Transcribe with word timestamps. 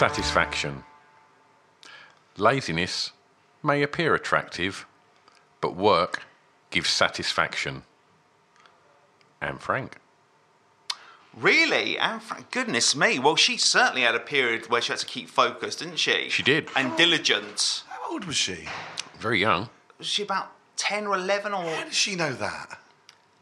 Satisfaction. 0.00 0.82
Laziness 2.38 3.12
may 3.62 3.82
appear 3.82 4.14
attractive, 4.14 4.86
but 5.60 5.76
work 5.76 6.22
gives 6.70 6.88
satisfaction. 6.88 7.82
Anne 9.42 9.58
Frank. 9.58 9.98
Really? 11.36 11.98
Anne 11.98 12.20
Frank, 12.20 12.50
goodness 12.50 12.96
me. 12.96 13.18
Well, 13.18 13.36
she 13.36 13.58
certainly 13.58 14.00
had 14.00 14.14
a 14.14 14.20
period 14.20 14.70
where 14.70 14.80
she 14.80 14.90
had 14.90 15.00
to 15.00 15.06
keep 15.06 15.28
focused, 15.28 15.80
didn't 15.80 15.98
she? 15.98 16.30
She 16.30 16.42
did. 16.42 16.70
And 16.74 16.96
diligent. 16.96 17.82
How 17.86 18.12
old 18.12 18.24
was 18.24 18.36
she? 18.36 18.68
Very 19.18 19.40
young. 19.40 19.68
Was 19.98 20.06
she 20.06 20.22
about 20.22 20.50
10 20.78 21.08
or 21.08 21.16
11 21.16 21.52
or. 21.52 21.62
How 21.62 21.84
does 21.84 21.94
she 21.94 22.16
know 22.16 22.32
that? 22.32 22.79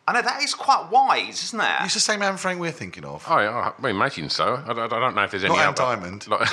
I 0.09 0.13
know, 0.13 0.23
that 0.23 0.43
is 0.43 0.55
quite 0.55 0.89
wise, 0.91 1.45
isn't 1.45 1.61
it? 1.61 1.71
It's 1.83 1.93
the 1.93 2.01
same 2.01 2.23
Anne 2.23 2.39
Frank 2.39 2.59
we're 2.59 2.73
thinking 2.73 3.05
of. 3.05 3.25
Oh, 3.29 3.35
I, 3.35 3.73
I 3.83 3.91
imagine 3.91 4.31
so. 4.31 4.63
I, 4.67 4.73
don't- 4.73 4.91
I 4.93 4.99
don't 5.01 5.15
know 5.15 5.23
if 5.25 5.31
there's 5.33 5.45
any 5.45 5.55
Not 5.55 5.61
Anne 5.61 5.69
other. 5.69 5.77
Diamond. 5.97 6.27
Like- 6.29 6.49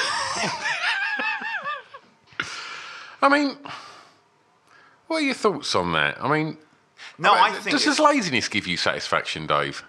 I 3.22 3.30
mean, 3.30 3.58
what 5.08 5.18
are 5.18 5.22
your 5.22 5.34
thoughts 5.34 5.74
on 5.74 5.94
that? 5.94 6.22
I 6.22 6.28
mean, 6.32 6.58
No, 7.18 7.34
I 7.34 7.48
I 7.48 7.52
think. 7.52 7.64
does 7.72 7.82
it's- 7.84 7.86
this 7.86 8.00
laziness 8.00 8.50
give 8.50 8.68
you 8.68 8.78
satisfaction, 8.78 9.48
Dave? 9.48 9.84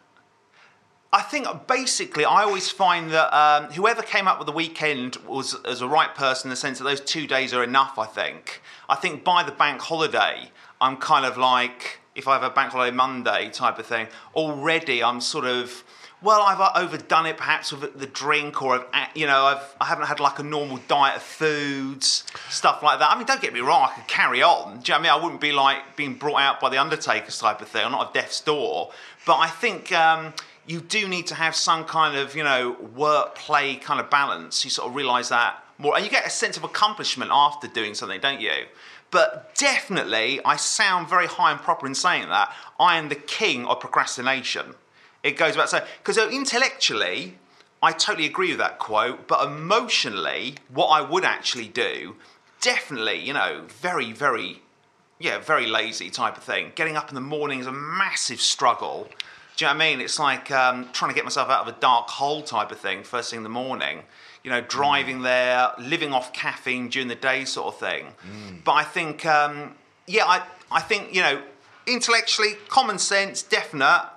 I 1.12 1.23
think 1.23 1.47
basically, 1.67 2.25
I 2.25 2.42
always 2.42 2.70
find 2.70 3.11
that 3.12 3.34
um, 3.34 3.73
whoever 3.73 4.03
came 4.03 4.28
up 4.28 4.39
with 4.39 4.47
the 4.47 4.53
weekend 4.53 5.17
was 5.27 5.55
as 5.64 5.80
a 5.80 5.89
right 5.89 6.14
person 6.14 6.48
in 6.48 6.51
the 6.51 6.56
sense 6.56 6.78
that 6.78 6.84
those 6.84 7.01
two 7.01 7.27
days 7.27 7.55
are 7.55 7.64
enough. 7.64 7.98
I 7.98 8.06
think. 8.06 8.61
I 8.89 8.96
think 8.96 9.24
by 9.24 9.42
the 9.42 9.52
bank 9.52 9.80
holiday, 9.80 10.51
I'm 10.80 10.96
kind 10.98 11.24
of 11.24 11.39
like 11.39 12.01
if 12.17 12.27
I 12.27 12.33
have 12.33 12.43
a 12.43 12.51
bank 12.51 12.73
holiday 12.73 12.95
Monday 12.95 13.51
type 13.51 13.79
of 13.79 13.87
thing. 13.87 14.09
Already, 14.35 15.03
I'm 15.03 15.21
sort 15.21 15.45
of. 15.45 15.85
Well, 16.23 16.41
I've 16.41 16.83
overdone 16.83 17.27
it 17.27 17.37
perhaps 17.37 17.73
with 17.73 18.01
the 18.01 18.07
drink, 18.07 18.63
or 18.63 18.87
I've, 18.93 19.09
you 19.15 19.27
know, 19.27 19.45
I've 19.45 19.77
I 19.81 19.85
haven't 19.85 20.07
had 20.07 20.19
like 20.19 20.39
a 20.39 20.43
normal 20.43 20.79
diet 20.89 21.17
of 21.17 21.23
foods, 21.23 22.25
stuff 22.49 22.83
like 22.83 22.99
that. 23.01 23.11
I 23.11 23.17
mean, 23.17 23.27
don't 23.27 23.41
get 23.41 23.53
me 23.53 23.61
wrong, 23.61 23.91
I 23.91 23.95
could 23.95 24.09
carry 24.09 24.43
on. 24.43 24.81
Do 24.81 24.93
you 24.93 24.95
know 24.95 24.99
I 24.99 25.03
mean? 25.03 25.13
I 25.13 25.23
wouldn't 25.23 25.43
be 25.43 25.53
like 25.53 25.95
being 25.95 26.15
brought 26.15 26.41
out 26.41 26.59
by 26.59 26.71
the 26.71 26.79
Undertaker's 26.79 27.39
type 27.39 27.61
of 27.61 27.69
thing. 27.69 27.85
I'm 27.85 27.93
not 27.93 28.11
a 28.11 28.13
death's 28.15 28.41
door, 28.41 28.93
but 29.27 29.37
I 29.37 29.48
think 29.48 29.93
um, 29.93 30.33
you 30.67 30.81
do 30.81 31.07
need 31.07 31.27
to 31.27 31.35
have 31.35 31.55
some 31.55 31.85
kind 31.85 32.17
of, 32.17 32.35
you 32.35 32.45
know, 32.45 32.77
work 32.97 33.35
play 33.35 33.77
kind 33.77 34.01
of 34.01 34.09
balance. 34.09 34.65
You 34.65 34.71
sort 34.71 34.89
of 34.89 34.95
realise 34.97 35.29
that 35.29 35.63
more, 35.79 35.95
and 35.95 36.05
you 36.05 36.11
get 36.11 36.27
a 36.27 36.31
sense 36.31 36.57
of 36.57 36.65
accomplishment 36.65 37.31
after 37.33 37.69
doing 37.69 37.95
something, 37.95 38.21
don't 38.21 38.41
you? 38.41 38.65
But 39.11 39.55
definitely, 39.55 40.40
I 40.44 40.56
sound 40.56 41.08
very 41.08 41.27
high 41.27 41.52
and 41.52 41.61
proper 41.61 41.86
in 41.86 41.94
saying 41.94 42.28
that. 42.28 42.52
I 42.78 42.98
am 42.98 43.08
the 43.08 43.14
king 43.14 43.64
of 43.67 43.80
procrastination. 43.80 44.74
It 45.22 45.36
goes 45.36 45.56
back 45.56 45.68
so 45.68 45.84
because 45.98 46.18
intellectually, 46.18 47.39
I 47.83 47.92
totally 47.92 48.27
agree 48.27 48.50
with 48.50 48.58
that 48.58 48.78
quote, 48.78 49.28
but 49.28 49.46
emotionally, 49.46 50.55
what 50.68 50.86
I 50.86 51.00
would 51.02 51.24
actually 51.24 51.68
do, 51.68 52.17
definitely, 52.61 53.18
you 53.18 53.33
know, 53.33 53.64
very, 53.68 54.12
very, 54.12 54.62
yeah, 55.18 55.38
very 55.38 55.67
lazy 55.67 56.11
type 56.11 56.36
of 56.36 56.42
thing. 56.42 56.73
Getting 56.74 56.96
up 56.96 57.08
in 57.08 57.14
the 57.14 57.20
morning 57.20 57.61
is 57.61 57.67
a 57.67 57.73
massive 57.73 58.40
struggle. 58.40 59.08
Do 59.56 59.64
you 59.64 59.70
know 59.70 59.77
what 59.77 59.83
I 59.83 59.90
mean? 59.90 60.00
It's 60.00 60.18
like 60.18 60.50
um, 60.50 60.88
trying 60.92 61.11
to 61.11 61.14
get 61.14 61.24
myself 61.24 61.48
out 61.48 61.67
of 61.67 61.68
a 61.68 61.80
dark 61.80 62.08
hole 62.08 62.42
type 62.42 62.70
of 62.70 62.78
thing 62.78 63.02
first 63.02 63.30
thing 63.30 63.38
in 63.38 63.42
the 63.42 63.48
morning. 63.48 64.02
You 64.46 64.52
know, 64.52 64.61
driving 64.61 65.23
there, 65.23 65.73
living 65.77 66.12
off 66.12 66.33
caffeine 66.33 66.89
during 66.89 67.08
the 67.08 67.17
day, 67.17 67.45
sort 67.45 67.67
of 67.74 67.80
thing. 67.80 68.07
But 68.64 68.73
I 68.74 68.84
think, 68.84 69.27
um, 69.27 69.74
yeah, 70.07 70.24
I, 70.24 70.46
I 70.70 70.80
think 70.80 71.12
you 71.12 71.20
know, 71.20 71.42
intellectually, 71.84 72.52
common 72.68 72.98
sense, 72.98 73.42
definite. 73.42 74.08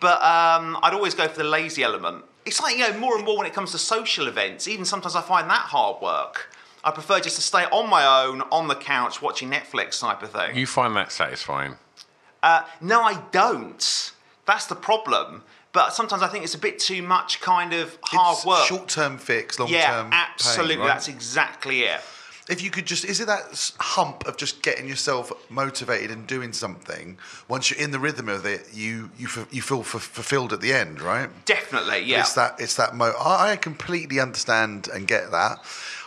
But 0.00 0.22
um, 0.22 0.78
I'd 0.84 0.94
always 0.94 1.14
go 1.14 1.26
for 1.26 1.38
the 1.38 1.48
lazy 1.48 1.82
element. 1.82 2.24
It's 2.44 2.60
like, 2.60 2.76
you 2.76 2.88
know, 2.88 2.96
more 2.98 3.16
and 3.16 3.24
more 3.24 3.36
when 3.38 3.46
it 3.46 3.54
comes 3.54 3.72
to 3.72 3.78
social 3.78 4.28
events, 4.28 4.68
even 4.68 4.84
sometimes 4.84 5.16
I 5.16 5.20
find 5.20 5.50
that 5.50 5.66
hard 5.66 6.00
work. 6.00 6.54
I 6.84 6.92
prefer 6.92 7.18
just 7.18 7.34
to 7.36 7.42
stay 7.42 7.64
on 7.64 7.90
my 7.90 8.24
own, 8.24 8.42
on 8.52 8.68
the 8.68 8.76
couch, 8.76 9.20
watching 9.20 9.50
Netflix 9.50 10.00
type 10.00 10.22
of 10.22 10.30
thing. 10.30 10.56
You 10.56 10.66
find 10.66 10.94
that 10.94 11.10
satisfying? 11.10 11.74
Uh, 12.40 12.62
no, 12.80 13.02
I 13.02 13.20
don't. 13.32 14.12
That's 14.46 14.66
the 14.66 14.74
problem. 14.76 15.42
But 15.72 15.94
sometimes 15.94 16.22
I 16.22 16.28
think 16.28 16.44
it's 16.44 16.54
a 16.54 16.58
bit 16.58 16.78
too 16.78 17.02
much 17.02 17.40
kind 17.40 17.72
of 17.72 17.96
hard 18.02 18.36
It's 18.36 18.46
work. 18.46 18.66
Short-term 18.66 19.18
fix, 19.18 19.58
long-term 19.58 19.74
yeah, 19.78 20.02
pain, 20.02 20.10
absolutely. 20.12 20.76
right? 20.76 20.86
That's 20.88 21.08
exactly 21.08 21.80
it. 21.84 22.00
If 22.48 22.60
you 22.60 22.70
could 22.70 22.86
just, 22.86 23.04
is 23.04 23.20
it 23.20 23.28
that 23.28 23.72
hump 23.78 24.26
of 24.26 24.36
just 24.36 24.62
getting 24.62 24.88
yourself 24.88 25.30
motivated 25.48 26.10
and 26.10 26.26
doing 26.26 26.52
something? 26.52 27.16
Once 27.48 27.70
you're 27.70 27.78
in 27.78 27.92
the 27.92 28.00
rhythm 28.00 28.28
of 28.28 28.44
it, 28.44 28.66
you 28.74 29.10
you 29.16 29.28
you 29.52 29.62
feel 29.62 29.80
f- 29.80 29.86
fulfilled 30.02 30.52
at 30.52 30.60
the 30.60 30.72
end, 30.72 31.00
right? 31.00 31.30
Definitely, 31.44 32.00
yeah. 32.00 32.20
It's 32.20 32.34
that 32.34 32.56
it's 32.60 32.74
that 32.76 32.96
mo. 32.96 33.12
I 33.18 33.54
completely 33.56 34.18
understand 34.18 34.88
and 34.92 35.06
get 35.06 35.30
that. 35.30 35.58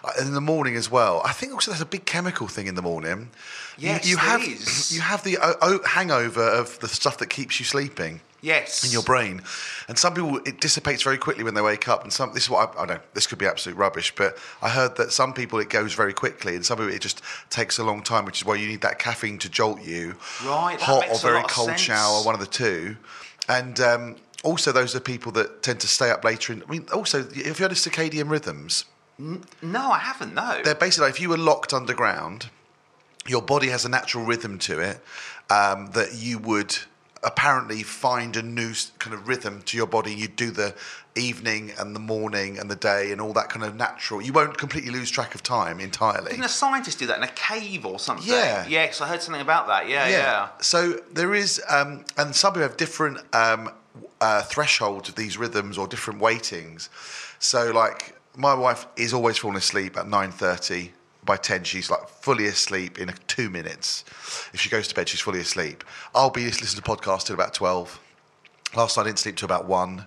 Uh, 0.03 0.11
In 0.19 0.33
the 0.33 0.41
morning 0.41 0.75
as 0.75 0.91
well. 0.91 1.21
I 1.23 1.31
think 1.31 1.53
also 1.53 1.71
there's 1.71 1.81
a 1.81 1.85
big 1.85 2.03
chemical 2.05 2.47
thing 2.49 2.67
in 2.67 2.75
the 2.75 2.81
morning. 2.83 3.29
You- 3.77 3.89
Yes, 3.91 4.05
you, 4.05 4.17
there 4.17 4.25
have 4.25 4.43
is. 4.43 4.91
you 4.93 5.01
have 5.01 5.23
the 5.23 5.37
o- 5.37 5.55
o- 5.61 5.83
hangover 5.87 6.43
of 6.43 6.77
the 6.79 6.89
stuff 6.89 7.17
that 7.19 7.29
keeps 7.29 7.59
you 7.61 7.65
sleeping. 7.65 8.19
Yes. 8.45 8.83
in 8.85 8.91
your 8.91 9.01
brain. 9.03 9.41
And 9.87 9.97
some 9.97 10.13
people, 10.13 10.37
it 10.45 10.61
dissipates 10.61 11.01
very 11.01 11.17
quickly 11.17 11.43
when 11.43 11.55
they 11.55 11.61
wake 11.61 11.87
up. 11.87 12.03
And 12.03 12.13
some, 12.13 12.33
this 12.33 12.43
is 12.43 12.49
what 12.49 12.75
I, 12.77 12.83
I 12.83 12.85
know, 12.85 12.99
this 13.13 13.25
could 13.27 13.39
be 13.39 13.45
absolute 13.47 13.75
rubbish, 13.77 14.13
but 14.15 14.37
I 14.61 14.69
heard 14.69 14.95
that 14.97 15.11
some 15.11 15.33
people 15.33 15.59
it 15.59 15.69
goes 15.69 15.93
very 15.93 16.13
quickly, 16.13 16.55
and 16.55 16.65
some 16.65 16.77
people 16.77 16.93
it 16.93 17.01
just 17.01 17.21
takes 17.49 17.79
a 17.79 17.83
long 17.83 18.03
time, 18.03 18.23
which 18.25 18.41
is 18.41 18.45
why 18.45 18.55
you 18.55 18.67
need 18.67 18.81
that 18.81 18.99
caffeine 18.99 19.39
to 19.39 19.49
jolt 19.49 19.81
you. 19.83 20.15
Right, 20.45 20.79
hot 20.79 21.09
or 21.09 21.17
very 21.17 21.43
cold 21.43 21.69
sense. 21.69 21.81
shower, 21.81 22.23
one 22.23 22.35
of 22.35 22.39
the 22.41 22.47
two. 22.47 22.97
And 23.49 23.79
um, 23.79 24.15
also, 24.43 24.71
those 24.71 24.95
are 24.95 24.99
people 24.99 25.31
that 25.33 25.63
tend 25.63 25.79
to 25.81 25.87
stay 25.87 26.11
up 26.11 26.23
later. 26.23 26.53
In, 26.53 26.63
I 26.67 26.71
mean, 26.71 26.85
also, 26.93 27.21
if 27.31 27.59
you 27.59 27.63
had 27.63 27.71
a 27.71 27.75
circadian 27.75 28.29
rhythms, 28.29 28.85
No, 29.17 29.91
I 29.91 29.99
haven't, 29.99 30.33
no. 30.35 30.61
they're 30.63 30.75
basically 30.75 31.07
like 31.07 31.15
if 31.15 31.21
you 31.21 31.29
were 31.29 31.37
locked 31.37 31.73
underground, 31.73 32.49
your 33.27 33.41
body 33.41 33.69
has 33.69 33.85
a 33.85 33.89
natural 33.89 34.23
rhythm 34.25 34.59
to 34.59 34.79
it 34.79 34.99
um, 35.49 35.87
that 35.93 36.13
you 36.15 36.37
would 36.37 36.77
apparently 37.25 37.83
find 37.83 38.37
a 38.37 38.41
new 38.41 38.73
kind 38.99 39.13
of 39.13 39.27
rhythm 39.27 39.61
to 39.63 39.75
your 39.75 39.87
body. 39.87 40.13
You 40.13 40.27
do 40.27 40.51
the 40.51 40.75
evening 41.15 41.71
and 41.79 41.95
the 41.95 41.99
morning 41.99 42.59
and 42.59 42.69
the 42.69 42.75
day 42.75 43.11
and 43.11 43.19
all 43.19 43.33
that 43.33 43.49
kind 43.49 43.65
of 43.65 43.75
natural. 43.75 44.21
You 44.21 44.31
won't 44.31 44.57
completely 44.57 44.91
lose 44.91 45.09
track 45.09 45.33
of 45.33 45.41
time 45.41 45.79
entirely. 45.79 46.31
Didn't 46.31 46.45
a 46.45 46.49
scientist 46.49 46.99
do 46.99 47.07
that 47.07 47.17
in 47.17 47.23
a 47.23 47.27
cave 47.29 47.85
or 47.85 47.99
something? 47.99 48.27
Yeah. 48.27 48.65
Yes, 48.67 49.01
I 49.01 49.07
heard 49.07 49.21
something 49.21 49.41
about 49.41 49.67
that. 49.67 49.89
Yeah, 49.89 50.07
yeah. 50.07 50.49
So 50.61 50.99
there 51.11 51.33
is, 51.33 51.61
um, 51.69 52.05
and 52.17 52.35
some 52.35 52.53
people 52.53 52.67
have 52.67 52.77
different 52.77 53.19
um, 53.33 53.71
uh, 54.21 54.43
thresholds 54.43 55.09
of 55.09 55.15
these 55.15 55.37
rhythms 55.37 55.77
or 55.77 55.87
different 55.87 56.19
weightings. 56.19 56.89
So, 57.39 57.71
like, 57.71 58.15
my 58.35 58.53
wife 58.53 58.85
is 58.97 59.13
always 59.13 59.37
falling 59.37 59.57
asleep 59.57 59.97
at 59.97 60.07
nine 60.07 60.31
thirty. 60.31 60.91
By 61.25 61.37
ten, 61.37 61.63
she's 61.63 61.89
like 61.89 62.07
fully 62.07 62.45
asleep 62.45 62.99
in 62.99 63.11
two 63.27 63.49
minutes. 63.49 64.05
If 64.53 64.61
she 64.61 64.69
goes 64.69 64.87
to 64.89 64.95
bed, 64.95 65.09
she's 65.09 65.21
fully 65.21 65.39
asleep. 65.39 65.83
I'll 66.13 66.29
be 66.29 66.45
listening 66.45 66.69
to 66.69 66.81
podcasts 66.81 67.25
till 67.25 67.33
about 67.33 67.53
twelve. 67.53 67.99
Last 68.75 68.97
night 68.97 69.03
I 69.03 69.05
didn't 69.07 69.19
sleep 69.19 69.37
till 69.37 69.47
about 69.47 69.65
one. 69.65 70.05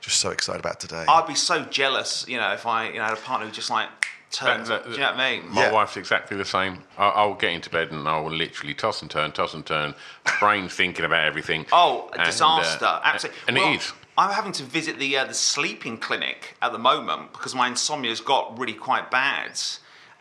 Just 0.00 0.20
so 0.20 0.30
excited 0.30 0.60
about 0.60 0.80
today. 0.80 1.04
I'd 1.08 1.26
be 1.26 1.34
so 1.34 1.64
jealous, 1.64 2.24
you 2.28 2.36
know, 2.36 2.52
if 2.52 2.64
I, 2.66 2.88
you 2.88 2.94
know, 2.98 3.04
had 3.04 3.12
a 3.14 3.20
partner 3.20 3.46
who 3.46 3.52
just 3.52 3.70
like 3.70 3.88
turns. 4.30 4.68
That- 4.68 4.84
do 4.84 4.90
you 4.92 4.98
know 4.98 5.10
what 5.12 5.16
I 5.20 5.36
mean? 5.40 5.48
My 5.52 5.62
Yeah. 5.66 5.72
wife's 5.72 5.96
exactly 5.96 6.36
the 6.36 6.44
same. 6.44 6.82
I, 6.98 7.08
I'll 7.08 7.34
get 7.34 7.52
into 7.52 7.70
bed 7.70 7.90
and 7.90 8.06
I 8.08 8.20
will 8.20 8.30
literally 8.32 8.74
toss 8.74 9.02
and 9.02 9.10
turn, 9.10 9.32
toss 9.32 9.54
and 9.54 9.64
turn, 9.66 9.94
brain 10.38 10.68
thinking 10.80 11.04
about 11.04 11.24
everything. 11.24 11.66
Oh, 11.72 12.08
a 12.10 12.12
And, 12.12 12.20
uh, 12.22 12.24
disaster! 12.26 13.00
Absolutely. 13.02 13.40
And 13.48 13.56
Well, 13.56 13.72
it 13.72 13.76
is. 13.76 13.92
I'm 14.18 14.30
having 14.32 14.52
to 14.52 14.62
visit 14.62 14.98
the 14.98 15.16
uh, 15.16 15.24
the 15.24 15.34
sleeping 15.34 15.98
clinic 15.98 16.56
at 16.62 16.72
the 16.72 16.78
moment 16.78 17.32
because 17.32 17.54
my 17.54 17.68
insomnia's 17.68 18.20
got 18.20 18.56
really 18.58 18.74
quite 18.74 19.10
bad, 19.10 19.60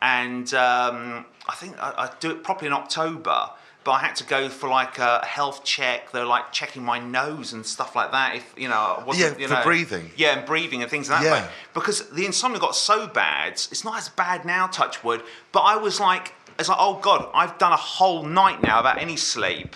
and 0.01 0.53
um, 0.53 1.25
I 1.47 1.55
think 1.55 1.77
I, 1.81 1.93
I 1.97 2.11
do 2.19 2.31
it 2.31 2.43
properly 2.43 2.67
in 2.67 2.73
October. 2.73 3.49
But 3.83 3.91
I 3.91 3.99
had 3.99 4.15
to 4.15 4.23
go 4.23 4.49
for 4.49 4.67
like 4.67 4.97
a 4.97 5.23
health 5.23 5.63
check. 5.63 6.11
They're 6.11 6.25
like 6.25 6.51
checking 6.51 6.81
my 6.83 6.97
nose 6.97 7.53
and 7.53 7.63
stuff 7.63 7.95
like 7.95 8.11
that. 8.13 8.35
If 8.35 8.51
you 8.57 8.67
know, 8.67 9.03
wasn't, 9.05 9.39
Yeah, 9.39 9.47
you 9.47 9.47
for 9.47 9.61
breathing. 9.61 10.09
Yeah, 10.17 10.37
and 10.37 10.43
breathing 10.43 10.81
and 10.81 10.89
things 10.89 11.07
like 11.07 11.21
that. 11.21 11.25
Yeah. 11.27 11.43
way. 11.45 11.49
Because 11.75 12.09
the 12.09 12.25
insomnia 12.25 12.59
got 12.59 12.75
so 12.75 13.05
bad. 13.05 13.51
It's 13.53 13.83
not 13.85 13.99
as 13.99 14.09
bad 14.09 14.43
now, 14.43 14.65
touch 14.65 15.03
wood. 15.03 15.21
But 15.51 15.59
I 15.59 15.77
was 15.77 15.99
like, 15.99 16.33
it's 16.57 16.67
like, 16.67 16.79
oh 16.81 16.95
god, 16.99 17.29
I've 17.35 17.59
done 17.59 17.73
a 17.73 17.77
whole 17.77 18.23
night 18.23 18.63
now 18.63 18.77
without 18.79 18.99
any 18.99 19.17
sleep 19.17 19.75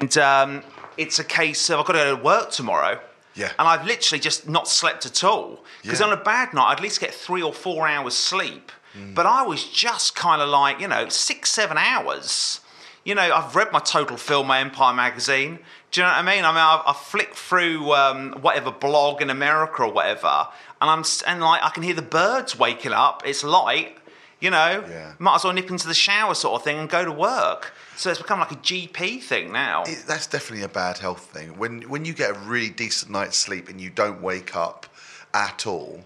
and 0.00 0.16
um, 0.18 0.62
it's 0.96 1.18
a 1.18 1.24
case 1.24 1.68
of 1.70 1.80
I've 1.80 1.86
got 1.86 1.92
to 1.94 1.98
go 1.98 2.16
to 2.16 2.22
work 2.22 2.50
tomorrow. 2.50 3.00
Yeah. 3.34 3.52
And 3.58 3.68
I've 3.68 3.86
literally 3.86 4.20
just 4.20 4.48
not 4.48 4.68
slept 4.68 5.06
at 5.06 5.22
all. 5.24 5.64
Because 5.82 6.00
Yeah. 6.00 6.06
on 6.06 6.12
a 6.12 6.16
bad 6.16 6.52
night, 6.52 6.66
I'd 6.68 6.78
at 6.78 6.82
least 6.82 7.00
get 7.00 7.14
three 7.14 7.42
or 7.42 7.52
four 7.52 7.86
hours 7.86 8.14
sleep. 8.14 8.72
Mm. 8.96 9.14
But 9.14 9.26
I 9.26 9.42
was 9.42 9.64
just 9.68 10.14
kind 10.14 10.42
of 10.42 10.48
like, 10.48 10.80
you 10.80 10.88
know, 10.88 11.08
six, 11.08 11.50
seven 11.50 11.78
hours. 11.78 12.60
You 13.04 13.14
know, 13.14 13.22
I've 13.22 13.56
read 13.56 13.72
my 13.72 13.78
total 13.78 14.16
film, 14.16 14.48
my 14.48 14.60
Empire 14.60 14.94
magazine. 14.94 15.58
Do 15.90 16.00
you 16.00 16.06
know 16.06 16.12
what 16.12 16.18
I 16.18 16.22
mean? 16.22 16.44
I 16.44 16.48
mean, 16.50 16.58
I've, 16.58 16.82
I've 16.86 16.96
flicked 16.96 17.34
through 17.36 17.92
um, 17.94 18.32
whatever 18.42 18.70
blog 18.70 19.22
in 19.22 19.30
America 19.30 19.82
or 19.84 19.92
whatever, 19.92 20.48
and 20.80 20.90
I'm 20.90 21.02
and 21.26 21.40
like 21.40 21.62
I 21.62 21.70
can 21.70 21.82
hear 21.82 21.94
the 21.94 22.02
birds 22.02 22.58
waking 22.58 22.92
up. 22.92 23.22
It's 23.24 23.42
light, 23.42 23.96
you 24.40 24.50
know. 24.50 24.84
Yeah. 24.88 25.14
Might 25.18 25.36
as 25.36 25.44
well 25.44 25.52
nip 25.52 25.70
into 25.70 25.88
the 25.88 25.94
shower, 25.94 26.34
sort 26.34 26.60
of 26.60 26.64
thing, 26.64 26.78
and 26.78 26.88
go 26.88 27.04
to 27.04 27.10
work. 27.10 27.72
So 27.96 28.10
it's 28.10 28.20
become 28.20 28.38
like 28.38 28.52
a 28.52 28.56
GP 28.56 29.22
thing 29.22 29.50
now. 29.52 29.82
It- 29.84 30.04
that's 30.06 30.26
definitely 30.26 30.64
a 30.64 30.68
bad 30.68 30.98
health 30.98 31.24
thing. 31.32 31.58
When 31.58 31.82
when 31.88 32.04
you 32.04 32.12
get 32.12 32.30
a 32.30 32.38
really 32.38 32.70
decent 32.70 33.10
night's 33.10 33.36
sleep 33.38 33.68
and 33.68 33.80
you 33.80 33.90
don't 33.90 34.20
wake 34.22 34.54
up 34.54 34.86
at 35.34 35.66
all, 35.66 36.04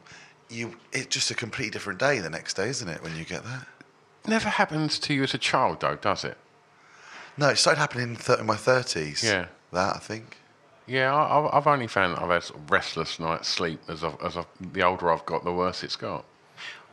you 0.55 0.77
it's 0.93 1.07
just 1.07 1.31
a 1.31 1.35
completely 1.35 1.71
different 1.71 1.99
day 1.99 2.19
the 2.21 2.31
next 2.31 2.55
day, 2.55 2.69
isn't 2.69 2.89
it? 2.89 3.03
When 3.03 3.17
you 3.17 3.25
get 3.25 3.45
that. 3.45 3.67
Never 4.27 4.49
happens 4.49 4.99
to 5.01 5.13
you 5.15 5.23
as 5.25 5.35
a 5.35 5.39
child, 5.39 5.81
though, 5.81 5.97
does 5.97 6.25
it? 6.25 6.39
No, 7.37 7.49
it 7.51 7.57
started 7.59 7.81
happening 7.81 8.11
in, 8.11 8.17
th- 8.17 8.39
in 8.39 8.47
my 8.47 8.57
thirties. 8.57 9.23
Yeah. 9.23 9.47
that 9.73 9.97
I 9.97 9.99
think. 9.99 10.39
Yeah, 10.87 11.15
I, 11.15 11.39
I've- 11.39 11.49
I've 11.53 11.67
only 11.67 11.87
found 11.89 12.15
that 12.17 12.23
I've 12.23 12.31
had 12.31 12.43
sort 12.45 12.61
of 12.61 12.71
restless 12.71 13.19
night's 13.19 13.49
sleep 13.49 13.81
as 13.89 14.05
I've, 14.05 14.17
as 14.23 14.37
I've, 14.37 14.47
the 14.61 14.83
older 14.83 15.11
I've 15.13 15.27
got, 15.27 15.45
the 15.45 15.53
worse 15.53 15.83
it's 15.83 15.97
got. 15.97 16.25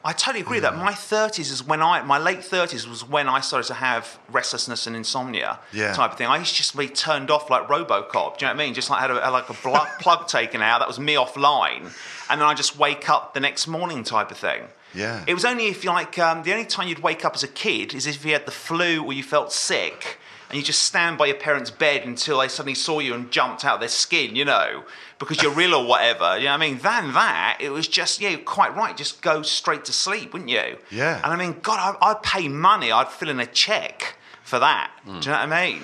I 0.03 0.13
totally 0.13 0.41
agree 0.41 0.59
that 0.61 0.75
my 0.75 0.93
30s 0.93 1.51
is 1.51 1.63
when 1.63 1.81
I, 1.81 2.01
my 2.01 2.17
late 2.17 2.39
30s 2.39 2.87
was 2.87 3.07
when 3.07 3.27
I 3.29 3.39
started 3.39 3.67
to 3.67 3.75
have 3.75 4.17
restlessness 4.31 4.87
and 4.87 4.95
insomnia 4.95 5.59
Yeah. 5.71 5.93
type 5.93 6.11
of 6.13 6.17
thing. 6.17 6.27
I 6.27 6.37
used 6.37 6.51
to 6.51 6.57
just 6.57 6.75
be 6.75 6.87
turned 6.87 7.29
off 7.29 7.49
like 7.51 7.67
Robocop. 7.67 8.37
Do 8.39 8.45
you 8.45 8.49
know 8.51 8.55
what 8.55 8.61
I 8.61 8.65
mean? 8.65 8.73
Just 8.73 8.89
like 8.89 8.99
had, 8.99 9.11
a, 9.11 9.21
had 9.21 9.29
like 9.29 9.47
a 9.49 9.53
plug, 9.53 9.87
plug 9.99 10.27
taken 10.27 10.61
out. 10.63 10.79
That 10.79 10.87
was 10.87 10.99
me 10.99 11.13
offline. 11.13 11.91
And 12.29 12.41
then 12.41 12.47
I 12.47 12.53
just 12.55 12.77
wake 12.79 13.09
up 13.09 13.33
the 13.35 13.39
next 13.39 13.67
morning 13.67 14.03
type 14.03 14.31
of 14.31 14.37
thing. 14.37 14.63
Yeah. 14.95 15.23
It 15.27 15.33
was 15.35 15.45
only 15.45 15.67
if 15.67 15.83
you 15.83 15.91
like, 15.91 16.17
um, 16.19 16.43
the 16.43 16.51
only 16.51 16.65
time 16.65 16.87
you'd 16.87 16.99
wake 16.99 17.23
up 17.23 17.35
as 17.35 17.43
a 17.43 17.47
kid 17.47 17.93
is 17.93 18.07
if 18.07 18.25
you 18.25 18.33
had 18.33 18.45
the 18.45 18.51
flu 18.51 19.03
or 19.03 19.13
you 19.13 19.23
felt 19.23 19.53
sick 19.53 20.17
and 20.51 20.57
you 20.57 20.65
just 20.65 20.83
stand 20.83 21.17
by 21.17 21.27
your 21.27 21.37
parents' 21.37 21.71
bed 21.71 22.05
until 22.05 22.39
they 22.39 22.49
suddenly 22.49 22.75
saw 22.75 22.99
you 22.99 23.13
and 23.13 23.31
jumped 23.31 23.63
out 23.63 23.75
of 23.75 23.79
their 23.79 23.87
skin, 23.87 24.35
you 24.35 24.43
know, 24.43 24.83
because 25.17 25.41
you're 25.41 25.53
real 25.53 25.73
or 25.73 25.85
whatever. 25.85 26.37
You 26.37 26.43
know 26.45 26.51
what 26.51 26.61
I 26.61 26.69
mean? 26.69 26.77
Than 26.79 27.13
that, 27.13 27.57
it 27.61 27.69
was 27.69 27.87
just, 27.87 28.19
yeah, 28.19 28.31
you're 28.31 28.39
quite 28.39 28.75
right. 28.75 28.97
Just 28.97 29.21
go 29.21 29.43
straight 29.43 29.85
to 29.85 29.93
sleep, 29.93 30.33
wouldn't 30.33 30.51
you? 30.51 30.77
Yeah. 30.91 31.21
And 31.23 31.27
I 31.27 31.37
mean, 31.37 31.55
God, 31.61 31.95
I, 32.01 32.11
I'd 32.11 32.21
pay 32.21 32.49
money. 32.49 32.91
I'd 32.91 33.07
fill 33.07 33.29
in 33.29 33.39
a 33.39 33.45
check 33.45 34.17
for 34.43 34.59
that. 34.59 34.91
Do 35.05 35.11
you 35.13 35.19
know 35.19 35.31
what 35.31 35.53
I 35.53 35.67
mean? 35.67 35.81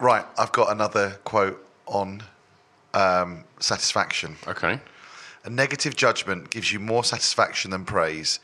Right, 0.00 0.24
I've 0.36 0.50
got 0.50 0.72
another 0.72 1.20
quote 1.22 1.64
on 1.86 2.24
um, 2.94 3.44
satisfaction. 3.60 4.34
Okay. 4.48 4.80
A 5.44 5.50
negative 5.50 5.94
judgment 5.94 6.50
gives 6.50 6.72
you 6.72 6.80
more 6.80 7.04
satisfaction 7.04 7.70
than 7.70 7.84
praise, 7.84 8.40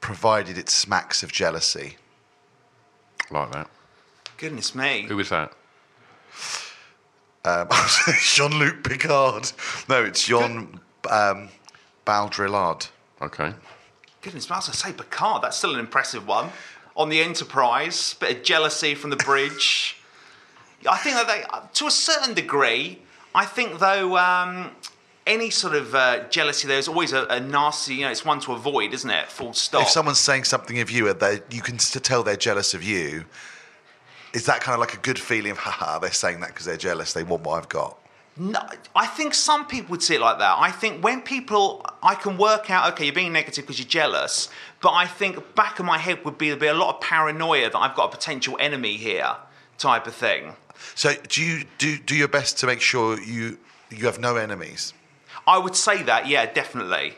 provided 0.00 0.56
it 0.56 0.68
smacks 0.68 1.24
of 1.24 1.32
jealousy. 1.32 1.96
Like 3.32 3.50
that. 3.50 3.68
Goodness 4.38 4.74
me. 4.74 5.02
Who 5.08 5.16
was 5.16 5.30
that? 5.30 5.52
Um, 7.44 7.68
Jean 8.20 8.58
Luc 8.58 8.82
Picard. 8.82 9.52
No, 9.88 10.04
it's 10.04 10.24
Jean 10.26 10.80
um, 11.10 11.48
Baudrillard. 12.04 12.88
Okay. 13.22 13.54
Goodness. 14.20 14.50
I 14.50 14.56
was 14.56 14.66
going 14.66 14.72
to 14.72 14.78
say 14.78 14.92
Picard. 14.92 15.42
That's 15.42 15.56
still 15.56 15.74
an 15.74 15.80
impressive 15.80 16.26
one. 16.26 16.50
On 16.96 17.08
the 17.08 17.20
Enterprise, 17.20 18.14
bit 18.14 18.38
of 18.38 18.42
jealousy 18.42 18.94
from 18.94 19.10
the 19.10 19.16
bridge. 19.16 19.96
I 20.88 20.96
think 20.98 21.16
that 21.16 21.28
they, 21.28 21.44
to 21.74 21.86
a 21.86 21.90
certain 21.90 22.34
degree, 22.34 23.00
I 23.34 23.44
think 23.44 23.78
though, 23.78 24.16
um, 24.16 24.70
any 25.26 25.50
sort 25.50 25.74
of 25.74 25.94
uh, 25.94 26.28
jealousy, 26.28 26.68
there's 26.68 26.88
always 26.88 27.12
a, 27.12 27.24
a 27.26 27.40
nasty, 27.40 27.96
you 27.96 28.00
know, 28.02 28.10
it's 28.10 28.24
one 28.24 28.40
to 28.40 28.52
avoid, 28.52 28.94
isn't 28.94 29.10
it? 29.10 29.28
Full 29.28 29.52
stop. 29.52 29.82
If 29.82 29.88
someone's 29.88 30.20
saying 30.20 30.44
something 30.44 30.78
of 30.80 30.90
you, 30.90 31.12
they, 31.12 31.40
you 31.50 31.62
can 31.62 31.78
tell 31.78 32.22
they're 32.22 32.36
jealous 32.36 32.74
of 32.74 32.82
you. 32.82 33.24
Is 34.36 34.44
that 34.44 34.60
kind 34.60 34.74
of 34.74 34.80
like 34.80 34.92
a 34.92 34.98
good 34.98 35.18
feeling 35.18 35.52
of, 35.52 35.56
haha, 35.56 35.98
they're 35.98 36.12
saying 36.12 36.40
that 36.40 36.48
because 36.48 36.66
they're 36.66 36.76
jealous, 36.76 37.14
they 37.14 37.24
want 37.24 37.42
what 37.44 37.56
I've 37.56 37.70
got? 37.70 37.98
No, 38.36 38.60
I 38.94 39.06
think 39.06 39.32
some 39.32 39.66
people 39.66 39.92
would 39.92 40.02
see 40.02 40.16
it 40.16 40.20
like 40.20 40.40
that. 40.40 40.56
I 40.58 40.70
think 40.70 41.02
when 41.02 41.22
people, 41.22 41.86
I 42.02 42.14
can 42.16 42.36
work 42.36 42.70
out, 42.70 42.92
okay, 42.92 43.06
you're 43.06 43.14
being 43.14 43.32
negative 43.32 43.64
because 43.64 43.78
you're 43.78 43.88
jealous, 43.88 44.50
but 44.82 44.92
I 44.92 45.06
think 45.06 45.54
back 45.54 45.78
of 45.78 45.86
my 45.86 45.96
head 45.96 46.22
would 46.26 46.36
be 46.36 46.48
there'd 46.48 46.60
be 46.60 46.66
a 46.66 46.74
lot 46.74 46.94
of 46.94 47.00
paranoia 47.00 47.70
that 47.70 47.78
I've 47.78 47.96
got 47.96 48.12
a 48.12 48.14
potential 48.14 48.58
enemy 48.60 48.98
here, 48.98 49.36
type 49.78 50.06
of 50.06 50.14
thing. 50.14 50.54
So 50.94 51.14
do 51.30 51.42
you 51.42 51.64
do, 51.78 51.96
do 51.96 52.14
your 52.14 52.28
best 52.28 52.58
to 52.58 52.66
make 52.66 52.82
sure 52.82 53.18
you 53.18 53.56
you 53.88 54.04
have 54.04 54.18
no 54.18 54.36
enemies? 54.36 54.92
I 55.46 55.56
would 55.56 55.76
say 55.76 56.02
that, 56.02 56.28
yeah, 56.28 56.44
definitely. 56.44 57.14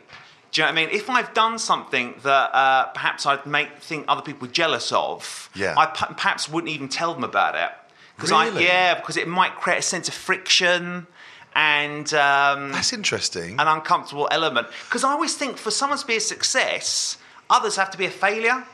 Do 0.51 0.61
you 0.61 0.67
know 0.67 0.73
what 0.73 0.79
I 0.81 0.87
mean? 0.87 0.95
If 0.95 1.11
I've 1.11 1.35
done 1.35 1.59
something 1.59 2.15
that 2.23 2.55
uh, 2.55 2.85
perhaps 2.87 3.27
I'd 3.27 3.45
make 3.47 3.79
think 3.81 4.07
other 4.09 4.23
people 4.23 4.49
jealous 4.49 4.91
of, 4.93 5.51
Yeah. 5.55 5.75
I 5.77 5.87
p- 5.87 6.07
perhaps 6.15 6.49
wouldn't 6.49 6.73
even 6.73 6.89
tell 6.89 7.13
them 7.15 7.25
about 7.25 7.55
it. 7.55 7.71
Because 8.17 8.33
I, 8.33 8.47
Really? 8.47 8.65
yeah, 8.65 8.95
because 8.95 9.17
it 9.17 9.29
might 9.29 9.57
create 9.57 9.79
a 9.79 9.83
sense 9.83 10.09
of 10.09 10.15
friction 10.15 11.07
and 11.55 12.13
um, 12.15 12.73
That's 12.73 12.93
interesting. 12.93 13.61
an 13.61 13.69
uncomfortable 13.69 14.27
element. 14.31 14.69
Because 14.89 15.05
I 15.05 15.11
always 15.13 15.35
think 15.37 15.57
for 15.59 15.71
someone 15.71 15.99
to 15.99 16.07
be 16.07 16.17
a 16.17 16.21
success, 16.21 17.19
others 17.51 17.77
have 17.77 17.91
to 17.91 17.99
be 17.99 18.07
a 18.07 18.11
failure. 18.11 18.65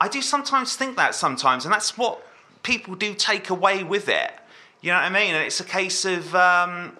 I 0.00 0.08
do 0.08 0.22
sometimes 0.22 0.76
think 0.76 0.96
that 0.96 1.14
sometimes, 1.14 1.64
and 1.64 1.74
that's 1.74 1.98
what 1.98 2.24
people 2.62 2.94
do 2.94 3.14
take 3.14 3.50
away 3.50 3.82
with 3.82 4.08
it. 4.08 4.32
You 4.80 4.90
know 4.92 4.96
what 4.98 5.04
I 5.04 5.10
mean? 5.10 5.34
And 5.34 5.44
it's 5.44 5.60
a 5.60 5.64
case 5.64 6.04
of 6.04 6.34
um, 6.34 6.96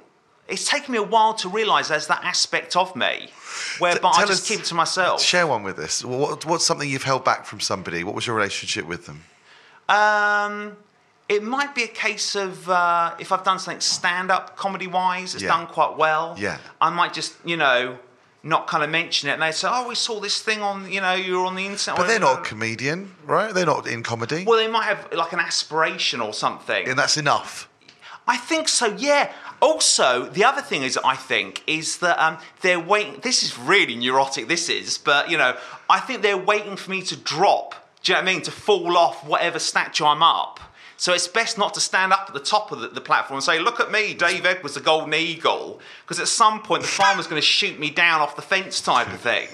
it's 0.48 0.68
taken 0.68 0.92
me 0.92 0.98
a 0.98 1.02
while 1.02 1.34
to 1.34 1.48
realise 1.48 1.88
there's 1.88 2.06
that 2.08 2.22
aspect 2.24 2.76
of 2.76 2.94
me, 2.96 3.28
whereby 3.78 4.10
I 4.14 4.26
just 4.26 4.42
us- 4.42 4.48
keep 4.48 4.60
it 4.60 4.66
to 4.66 4.74
myself. 4.74 5.22
Share 5.22 5.46
one 5.46 5.62
with 5.62 5.78
us. 5.78 6.04
What, 6.04 6.44
what's 6.44 6.64
something 6.66 6.88
you've 6.88 7.02
held 7.04 7.24
back 7.24 7.46
from 7.46 7.60
somebody? 7.60 8.04
What 8.04 8.14
was 8.14 8.26
your 8.26 8.36
relationship 8.36 8.86
with 8.86 9.06
them? 9.06 9.22
Um, 9.88 10.76
it 11.28 11.42
might 11.42 11.74
be 11.74 11.82
a 11.84 11.88
case 11.88 12.34
of 12.34 12.68
uh, 12.68 13.14
if 13.18 13.32
I've 13.32 13.44
done 13.44 13.58
something 13.58 13.80
stand 13.80 14.30
up 14.30 14.56
comedy 14.56 14.86
wise, 14.86 15.34
it's 15.34 15.42
Yeah. 15.42 15.50
done 15.56 15.66
quite 15.66 15.96
well. 15.96 16.36
Yeah. 16.38 16.58
I 16.80 16.90
might 16.90 17.12
just, 17.14 17.34
you 17.44 17.56
know, 17.56 17.98
not 18.42 18.66
kind 18.66 18.84
of 18.84 18.90
mention 18.90 19.30
it. 19.30 19.32
And 19.34 19.42
they 19.42 19.52
say, 19.52 19.68
oh, 19.70 19.88
we 19.88 19.94
saw 19.94 20.20
this 20.20 20.40
thing 20.42 20.60
on, 20.60 20.90
you 20.90 21.00
know, 21.00 21.14
you 21.14 21.38
were 21.38 21.46
on 21.46 21.54
the 21.54 21.64
internet. 21.66 21.96
But 21.98 22.06
they're 22.08 22.20
not 22.20 22.40
a 22.40 22.42
comedian, 22.42 23.14
right? 23.24 23.54
They're 23.54 23.64
not 23.66 23.86
in 23.86 24.02
comedy. 24.02 24.44
Well, 24.46 24.58
they 24.58 24.68
might 24.68 24.84
have 24.84 25.10
like 25.12 25.32
an 25.32 25.40
aspiration 25.40 26.20
or 26.20 26.34
something. 26.34 26.86
and 26.88 26.98
that's 26.98 27.16
enough. 27.16 27.68
I 28.26 28.38
think 28.38 28.68
so, 28.68 28.86
yeah. 28.96 29.32
Also, 29.60 30.26
the 30.26 30.44
other 30.44 30.62
thing 30.62 30.82
is, 30.82 30.98
I 31.04 31.16
think, 31.16 31.62
is 31.66 31.98
that 31.98 32.22
um, 32.22 32.38
they're 32.60 32.80
waiting. 32.80 33.20
This 33.22 33.42
is 33.42 33.58
really 33.58 33.96
neurotic, 33.96 34.48
this 34.48 34.68
is, 34.68 34.98
but 34.98 35.30
you 35.30 35.38
know, 35.38 35.56
I 35.88 36.00
think 36.00 36.22
they're 36.22 36.36
waiting 36.36 36.76
for 36.76 36.90
me 36.90 37.02
to 37.02 37.16
drop. 37.16 37.74
Do 38.02 38.12
you 38.12 38.16
know 38.16 38.22
what 38.22 38.30
I 38.30 38.32
mean? 38.34 38.42
To 38.42 38.50
fall 38.50 38.96
off 38.96 39.26
whatever 39.26 39.58
statue 39.58 40.04
I'm 40.04 40.22
up. 40.22 40.60
So 40.96 41.12
it's 41.12 41.26
best 41.26 41.58
not 41.58 41.74
to 41.74 41.80
stand 41.80 42.12
up 42.12 42.26
at 42.28 42.34
the 42.34 42.40
top 42.40 42.70
of 42.70 42.80
the, 42.80 42.88
the 42.88 43.00
platform 43.00 43.38
and 43.38 43.44
say, 43.44 43.58
"Look 43.58 43.80
at 43.80 43.90
me, 43.90 44.14
Dave 44.14 44.46
Edwards, 44.46 44.74
the 44.74 44.80
Golden 44.80 45.12
Eagle," 45.12 45.80
because 46.02 46.20
at 46.20 46.28
some 46.28 46.62
point 46.62 46.82
the 46.82 46.88
farmer's 46.88 47.26
going 47.26 47.40
to 47.40 47.46
shoot 47.46 47.78
me 47.78 47.90
down 47.90 48.20
off 48.20 48.36
the 48.36 48.42
fence, 48.42 48.80
type 48.80 49.08
of 49.08 49.20
thing. 49.20 49.48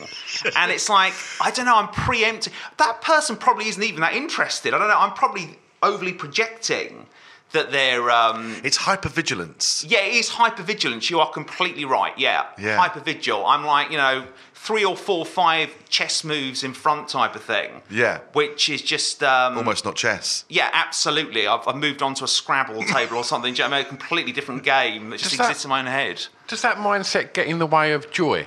And 0.57 0.71
it's 0.71 0.89
like, 0.89 1.15
I 1.41 1.51
don't 1.51 1.65
know, 1.65 1.77
I'm 1.77 1.89
preempting. 1.89 2.53
That 2.77 3.01
person 3.01 3.37
probably 3.37 3.69
isn't 3.69 3.83
even 3.83 4.01
that 4.01 4.15
interested. 4.15 4.75
I 4.75 4.79
don't 4.79 4.89
know. 4.89 4.99
I'm 4.99 5.15
probably 5.15 5.59
overly 5.83 6.13
projecting 6.13 7.07
that 7.53 7.71
they're. 7.73 8.11
Um, 8.11 8.57
It's 8.65 8.79
hypervigilance. 8.79 9.85
yeah, 9.89 10.01
it 10.01 10.15
is 10.15 10.31
hypervigilance. 10.31 11.11
You 11.11 11.21
are 11.21 11.31
completely 11.31 11.85
right. 11.85 12.13
Yeah, 12.19 12.47
Yeah. 12.59 12.79
hypervigil. 12.79 13.43
I'm 13.47 13.65
like 13.65 13.91
you 13.91 13.97
know 13.97 14.25
three 14.55 14.85
or 14.85 14.95
four, 14.97 15.25
five 15.25 15.71
chess 15.89 16.23
moves 16.23 16.63
in 16.63 16.75
front 16.75 17.09
type 17.09 17.35
of 17.35 17.43
thing. 17.43 17.81
Yeah. 17.91 18.19
which 18.35 18.69
is 18.69 18.83
just 18.83 19.23
um, 19.23 19.57
Almost 19.57 19.85
not 19.87 19.97
chess. 19.97 20.45
Yeah, 20.51 20.69
absolutely. 20.75 21.47
I've, 21.47 21.67
I've 21.67 21.77
moved 21.77 22.03
on 22.03 22.13
to 22.17 22.25
a 22.25 22.29
Scrabble 22.29 22.83
table 22.85 23.17
or 23.17 23.25
something. 23.25 23.55
You 23.55 23.61
know 23.61 23.69
I 23.77 23.79
mean? 23.79 23.87
A 23.87 23.89
completely 23.89 24.33
different 24.33 24.63
game 24.63 25.09
that 25.11 25.19
just 25.19 25.31
Does 25.31 25.39
that- 25.39 25.45
exists 25.47 25.65
in 25.65 25.71
my 25.71 25.81
own 25.81 25.87
head. 25.87 26.27
Does 26.47 26.61
that 26.61 26.77
mindset 26.77 27.33
get 27.33 27.47
in 27.47 27.59
the 27.59 27.67
way 27.67 27.93
of 27.93 28.11
joy? 28.11 28.47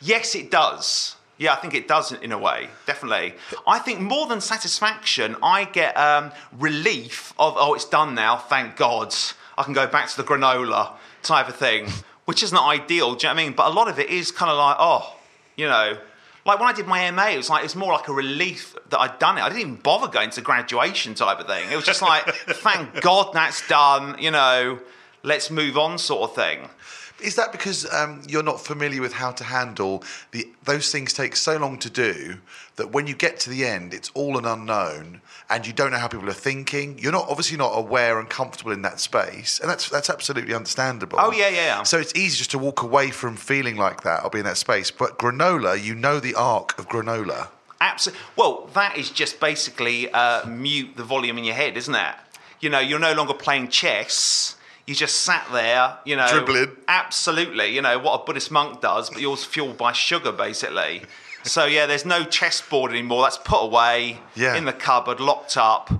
Yes, 0.00 0.34
it 0.34 0.50
does. 0.50 1.15
Yeah, 1.38 1.52
I 1.52 1.56
think 1.56 1.74
it 1.74 1.86
does 1.86 2.12
in 2.12 2.32
a 2.32 2.38
way, 2.38 2.68
definitely. 2.86 3.34
I 3.66 3.78
think 3.78 4.00
more 4.00 4.26
than 4.26 4.40
satisfaction, 4.40 5.36
I 5.42 5.64
get 5.64 5.94
um, 5.96 6.32
relief 6.52 7.34
of, 7.38 7.54
oh, 7.58 7.74
it's 7.74 7.84
done 7.84 8.14
now, 8.14 8.38
thank 8.38 8.76
God. 8.76 9.14
I 9.58 9.62
can 9.62 9.74
go 9.74 9.86
back 9.86 10.08
to 10.08 10.16
the 10.16 10.24
granola 10.24 10.92
type 11.22 11.48
of 11.48 11.56
thing, 11.56 11.88
which 12.24 12.42
isn't 12.42 12.56
ideal, 12.56 13.14
do 13.14 13.26
you 13.26 13.30
know 13.30 13.34
what 13.34 13.40
I 13.40 13.44
mean? 13.44 13.52
But 13.54 13.66
a 13.66 13.74
lot 13.74 13.88
of 13.88 13.98
it 13.98 14.08
is 14.08 14.32
kind 14.32 14.50
of 14.50 14.56
like, 14.56 14.76
oh, 14.78 15.14
you 15.56 15.66
know, 15.66 15.98
like 16.46 16.58
when 16.58 16.68
I 16.68 16.72
did 16.72 16.86
my 16.86 17.10
MA, 17.10 17.30
it 17.30 17.36
was 17.36 17.50
like, 17.50 17.64
it's 17.64 17.74
more 17.74 17.92
like 17.92 18.08
a 18.08 18.12
relief 18.12 18.74
that 18.88 18.98
I'd 18.98 19.18
done 19.18 19.36
it. 19.36 19.42
I 19.42 19.48
didn't 19.48 19.60
even 19.60 19.76
bother 19.76 20.08
going 20.08 20.30
to 20.30 20.40
graduation 20.40 21.14
type 21.14 21.40
of 21.40 21.46
thing. 21.46 21.70
It 21.70 21.76
was 21.76 21.84
just 21.84 22.00
like, 22.00 22.24
thank 22.34 23.02
God 23.02 23.32
that's 23.34 23.66
done, 23.68 24.16
you 24.18 24.30
know, 24.30 24.78
let's 25.22 25.50
move 25.50 25.76
on 25.76 25.98
sort 25.98 26.30
of 26.30 26.36
thing. 26.36 26.70
Is 27.20 27.36
that 27.36 27.50
because 27.50 27.90
um, 27.92 28.22
you're 28.28 28.42
not 28.42 28.60
familiar 28.60 29.00
with 29.00 29.14
how 29.14 29.32
to 29.32 29.44
handle 29.44 30.04
the 30.32 30.48
those 30.64 30.92
things 30.92 31.14
take 31.14 31.34
so 31.34 31.56
long 31.56 31.78
to 31.78 31.88
do 31.88 32.36
that 32.76 32.92
when 32.92 33.06
you 33.06 33.14
get 33.14 33.40
to 33.40 33.50
the 33.50 33.64
end, 33.64 33.94
it's 33.94 34.10
all 34.14 34.36
an 34.36 34.44
unknown, 34.44 35.22
and 35.48 35.66
you 35.66 35.72
don't 35.72 35.92
know 35.92 35.98
how 35.98 36.08
people 36.08 36.28
are 36.28 36.34
thinking. 36.34 36.98
You're 36.98 37.12
not 37.12 37.26
obviously 37.28 37.56
not 37.56 37.72
aware 37.74 38.18
and 38.18 38.28
comfortable 38.28 38.72
in 38.72 38.82
that 38.82 39.00
space, 39.00 39.58
and 39.60 39.70
that's 39.70 39.88
that's 39.88 40.10
absolutely 40.10 40.54
understandable. 40.54 41.18
Oh, 41.20 41.32
yeah, 41.32 41.48
yeah, 41.48 41.64
yeah. 41.64 41.82
So 41.84 41.98
it's 41.98 42.14
easy 42.14 42.36
just 42.36 42.50
to 42.50 42.58
walk 42.58 42.82
away 42.82 43.10
from 43.10 43.36
feeling 43.36 43.76
like 43.76 44.02
that 44.02 44.22
or 44.22 44.30
be 44.30 44.40
in 44.40 44.44
that 44.44 44.58
space. 44.58 44.90
But 44.90 45.18
granola, 45.18 45.82
you 45.82 45.94
know 45.94 46.20
the 46.20 46.34
arc 46.34 46.78
of 46.78 46.88
granola. 46.88 47.48
Absolutely. 47.80 48.22
Well, 48.36 48.68
that 48.74 48.96
is 48.96 49.10
just 49.10 49.40
basically 49.40 50.10
uh, 50.10 50.46
mute 50.46 50.96
the 50.96 51.04
volume 51.04 51.38
in 51.38 51.44
your 51.44 51.54
head, 51.54 51.76
isn't 51.76 51.94
it? 51.94 52.14
You 52.60 52.70
know, 52.70 52.78
you're 52.78 52.98
no 52.98 53.12
longer 53.12 53.34
playing 53.34 53.68
chess. 53.68 54.56
You 54.86 54.94
just 54.94 55.22
sat 55.22 55.46
there, 55.52 55.96
you 56.04 56.14
know. 56.14 56.28
Dribbling. 56.28 56.76
Absolutely. 56.86 57.74
You 57.74 57.82
know, 57.82 57.98
what 57.98 58.20
a 58.20 58.24
Buddhist 58.24 58.50
monk 58.52 58.80
does, 58.80 59.10
but 59.10 59.20
yours 59.20 59.44
fueled 59.44 59.76
by 59.76 59.92
sugar, 59.92 60.30
basically. 60.30 61.02
so, 61.42 61.64
yeah, 61.64 61.86
there's 61.86 62.04
no 62.06 62.22
chessboard 62.24 62.92
anymore. 62.92 63.22
That's 63.22 63.38
put 63.38 63.62
away 63.64 64.18
Yeah. 64.36 64.54
in 64.56 64.64
the 64.64 64.72
cupboard, 64.72 65.18
locked 65.18 65.56
up, 65.56 65.90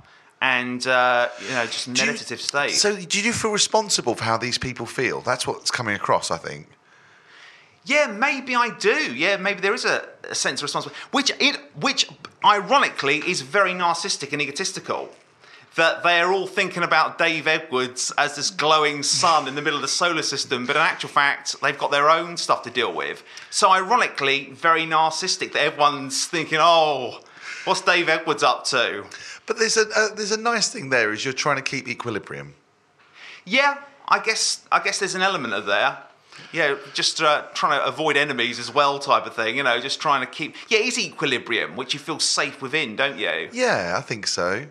and, 0.40 0.86
uh, 0.86 1.28
you 1.42 1.50
know, 1.50 1.66
just 1.66 1.92
Do 1.92 2.00
you- 2.00 2.06
meditative 2.06 2.40
state. 2.40 2.72
So 2.76 2.94
do 2.94 3.20
you 3.20 3.32
feel 3.32 3.50
responsible 3.50 4.14
for 4.14 4.22
how 4.22 4.36
these 4.36 4.56
people 4.58 4.86
feel? 4.86 5.20
That's 5.20 5.46
what's 5.48 5.72
coming 5.72 5.96
across, 5.96 6.30
I 6.30 6.38
think. 6.38 6.68
Yeah, 7.84 8.06
maybe 8.08 8.54
I 8.54 8.70
do. 8.70 9.14
Yeah, 9.14 9.36
maybe 9.36 9.60
there 9.60 9.74
is 9.74 9.84
a, 9.84 10.04
a 10.30 10.34
sense 10.34 10.60
of 10.60 10.64
responsibility, 10.64 11.00
which 11.12 11.30
it, 11.40 11.56
which 11.80 12.08
ironically 12.44 13.18
is 13.18 13.42
very 13.42 13.72
narcissistic 13.72 14.32
and 14.32 14.42
egotistical. 14.42 15.08
That 15.76 16.02
they 16.02 16.20
are 16.20 16.32
all 16.32 16.46
thinking 16.46 16.82
about 16.82 17.18
Dave 17.18 17.46
Edwards 17.46 18.10
as 18.16 18.34
this 18.34 18.50
glowing 18.50 19.02
sun 19.02 19.46
in 19.46 19.54
the 19.54 19.62
middle 19.62 19.76
of 19.76 19.82
the 19.82 19.88
solar 19.88 20.22
system, 20.22 20.64
but 20.64 20.74
in 20.74 20.80
actual 20.80 21.10
fact, 21.10 21.54
they've 21.62 21.78
got 21.78 21.90
their 21.90 22.08
own 22.08 22.38
stuff 22.38 22.62
to 22.62 22.70
deal 22.70 22.94
with. 22.94 23.22
So, 23.50 23.70
ironically, 23.70 24.50
very 24.52 24.82
narcissistic 24.82 25.52
that 25.52 25.62
everyone's 25.62 26.26
thinking, 26.26 26.58
"Oh, 26.60 27.20
what's 27.64 27.82
Dave 27.82 28.08
Edwards 28.08 28.42
up 28.42 28.64
to?" 28.66 29.04
But 29.44 29.58
there's 29.58 29.76
a 29.76 29.86
uh, 29.94 30.14
there's 30.14 30.32
a 30.32 30.40
nice 30.40 30.70
thing 30.70 30.88
there 30.88 31.12
is 31.12 31.24
you're 31.24 31.34
trying 31.34 31.56
to 31.56 31.62
keep 31.62 31.88
equilibrium. 31.88 32.54
Yeah, 33.44 33.78
I 34.08 34.18
guess 34.20 34.66
I 34.72 34.82
guess 34.82 34.98
there's 34.98 35.14
an 35.14 35.22
element 35.22 35.54
of 35.54 35.66
there. 35.66 35.98
Yeah, 36.52 36.76
just 36.94 37.22
uh, 37.22 37.44
trying 37.54 37.78
to 37.80 37.86
avoid 37.86 38.16
enemies 38.16 38.58
as 38.58 38.72
well, 38.72 38.98
type 38.98 39.26
of 39.26 39.34
thing. 39.34 39.56
You 39.56 39.62
know, 39.62 39.80
just 39.80 40.00
trying 40.00 40.20
to 40.20 40.26
keep. 40.26 40.54
Yeah, 40.68 40.78
it 40.78 40.86
is 40.86 40.98
equilibrium, 40.98 41.76
which 41.76 41.94
you 41.94 42.00
feel 42.00 42.18
safe 42.18 42.60
within, 42.60 42.96
don't 42.96 43.18
you? 43.18 43.48
Yeah, 43.52 43.94
I 43.96 44.00
think 44.00 44.26
so. 44.26 44.66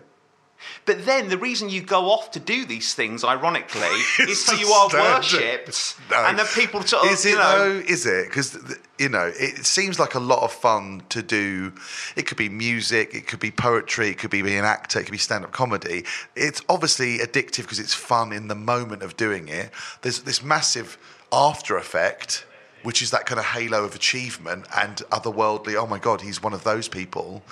But 0.86 1.04
then 1.04 1.28
the 1.28 1.36
reason 1.36 1.68
you 1.68 1.82
go 1.82 2.10
off 2.10 2.30
to 2.30 2.40
do 2.40 2.64
these 2.64 2.94
things, 2.94 3.24
ironically, 3.24 3.80
is 4.20 4.44
so 4.44 4.54
you 4.54 4.68
are 4.68 4.88
worshipped, 4.88 5.96
No. 6.10 6.24
and 6.24 6.38
then 6.38 6.46
people 6.54 6.80
sort 6.82 7.06
of, 7.06 7.10
Is 7.10 7.26
it 7.26 7.30
you 7.30 7.36
know, 7.36 7.58
though? 7.58 7.78
Is 7.80 8.06
it? 8.06 8.28
Because 8.28 8.56
you 8.98 9.08
know, 9.08 9.30
it 9.34 9.66
seems 9.66 9.98
like 9.98 10.14
a 10.14 10.20
lot 10.20 10.42
of 10.44 10.52
fun 10.52 11.02
to 11.08 11.22
do. 11.22 11.72
It 12.14 12.26
could 12.28 12.38
be 12.38 12.48
music, 12.48 13.14
it 13.14 13.26
could 13.26 13.40
be 13.40 13.50
poetry, 13.50 14.08
it 14.10 14.18
could 14.18 14.30
be 14.30 14.42
being 14.42 14.58
an 14.60 14.64
actor, 14.64 15.00
it 15.00 15.04
could 15.04 15.12
be 15.12 15.18
stand-up 15.18 15.50
comedy. 15.52 16.04
It's 16.36 16.62
obviously 16.68 17.18
addictive 17.18 17.62
because 17.62 17.80
it's 17.80 17.92
fun 17.94 18.32
in 18.32 18.46
the 18.46 18.54
moment 18.54 19.02
of 19.02 19.16
doing 19.16 19.48
it. 19.48 19.70
There's 20.02 20.20
this 20.20 20.42
massive 20.42 20.96
after 21.32 21.76
effect, 21.76 22.46
which 22.84 23.02
is 23.02 23.10
that 23.10 23.26
kind 23.26 23.40
of 23.40 23.44
halo 23.46 23.84
of 23.84 23.96
achievement 23.96 24.66
and 24.76 24.98
otherworldly. 25.10 25.74
Oh 25.74 25.88
my 25.88 25.98
god, 25.98 26.20
he's 26.20 26.40
one 26.40 26.52
of 26.54 26.62
those 26.62 26.86
people. 26.86 27.42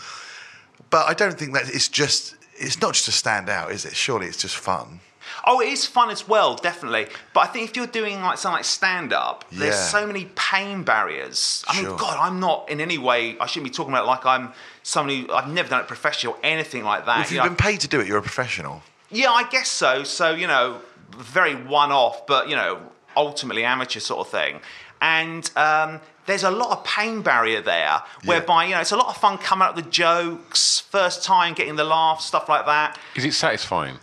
But 0.91 1.09
I 1.09 1.15
don't 1.15 1.37
think 1.37 1.53
that 1.55 1.69
it's 1.69 1.89
just. 1.89 2.37
It's 2.57 2.81
not 2.81 2.95
just 2.95 3.07
to 3.07 3.13
stand 3.13 3.49
out, 3.49 3.73
is 3.73 3.85
it? 3.85 3.95
Surely 3.97 4.27
it's 4.27 4.37
just 4.37 4.57
fun. 4.57 5.01
Oh, 5.47 5.61
it 5.61 5.69
is 5.69 5.87
fun 5.87 6.11
as 6.11 6.29
well, 6.29 6.55
definitely. 6.55 7.07
But 7.33 7.41
I 7.41 7.47
think 7.47 7.69
if 7.71 7.77
you're 7.77 7.87
doing 7.87 8.21
like 8.21 8.39
something 8.39 8.57
like 8.59 8.65
stand 8.65 9.13
up, 9.13 9.45
there's 9.51 9.79
so 9.79 10.07
many 10.07 10.31
pain 10.37 10.83
barriers. 10.85 11.65
I 11.67 11.83
mean, 11.83 11.97
God, 11.97 12.17
I'm 12.19 12.41
not 12.41 12.69
in 12.71 12.81
any 12.81 12.99
way. 12.99 13.37
I 13.39 13.47
shouldn't 13.47 13.71
be 13.71 13.75
talking 13.75 13.93
about 13.93 14.05
it 14.05 14.07
like 14.07 14.25
I'm 14.27 14.53
somebody. 14.83 15.23
who- 15.23 15.33
I've 15.33 15.49
never 15.49 15.69
done 15.69 15.81
it 15.81 15.89
professionally 15.89 16.37
or 16.37 16.41
anything 16.45 16.85
like 16.85 17.07
that. 17.07 17.21
If 17.21 17.31
you 17.31 17.37
you've 17.37 17.45
know. 17.45 17.51
been 17.51 17.57
paid 17.57 17.81
to 17.81 17.89
do 17.89 18.01
it, 18.01 18.07
you're 18.07 18.19
a 18.19 18.23
professional. 18.23 18.83
Yeah, 19.11 19.31
I 19.33 19.45
guess 19.49 19.69
so. 19.69 20.05
So, 20.05 20.33
you 20.33 20.47
know, 20.47 20.81
very 21.17 21.55
one 21.55 21.91
off, 21.93 22.27
but, 22.27 22.49
you 22.49 22.57
know, 22.57 22.81
ultimately 23.17 23.65
amateur 23.65 24.01
sort 24.01 24.27
of 24.27 24.31
thing. 24.31 24.61
And 25.01 25.51
um, 25.57 26.01
there's 26.27 26.45
a 26.45 26.51
lot 26.51 26.71
of 26.71 26.85
pain 26.85 27.23
barrier 27.23 27.61
there, 27.61 28.03
whereby, 28.25 28.65
you 28.65 28.75
know, 28.75 28.81
it's 28.81 28.93
a 28.93 28.97
lot 28.97 29.09
of 29.09 29.17
fun 29.17 29.39
coming 29.39 29.67
up 29.67 29.77
with 29.77 29.85
the 29.85 29.91
jokes, 29.91 30.81
first 30.81 31.23
time 31.23 31.55
getting 31.55 31.77
the 31.77 31.85
laugh, 31.85 32.21
stuff 32.21 32.49
like 32.49 32.67
that. 32.67 32.99
Is 33.15 33.25
it 33.25 33.33
satisfying? 33.33 33.99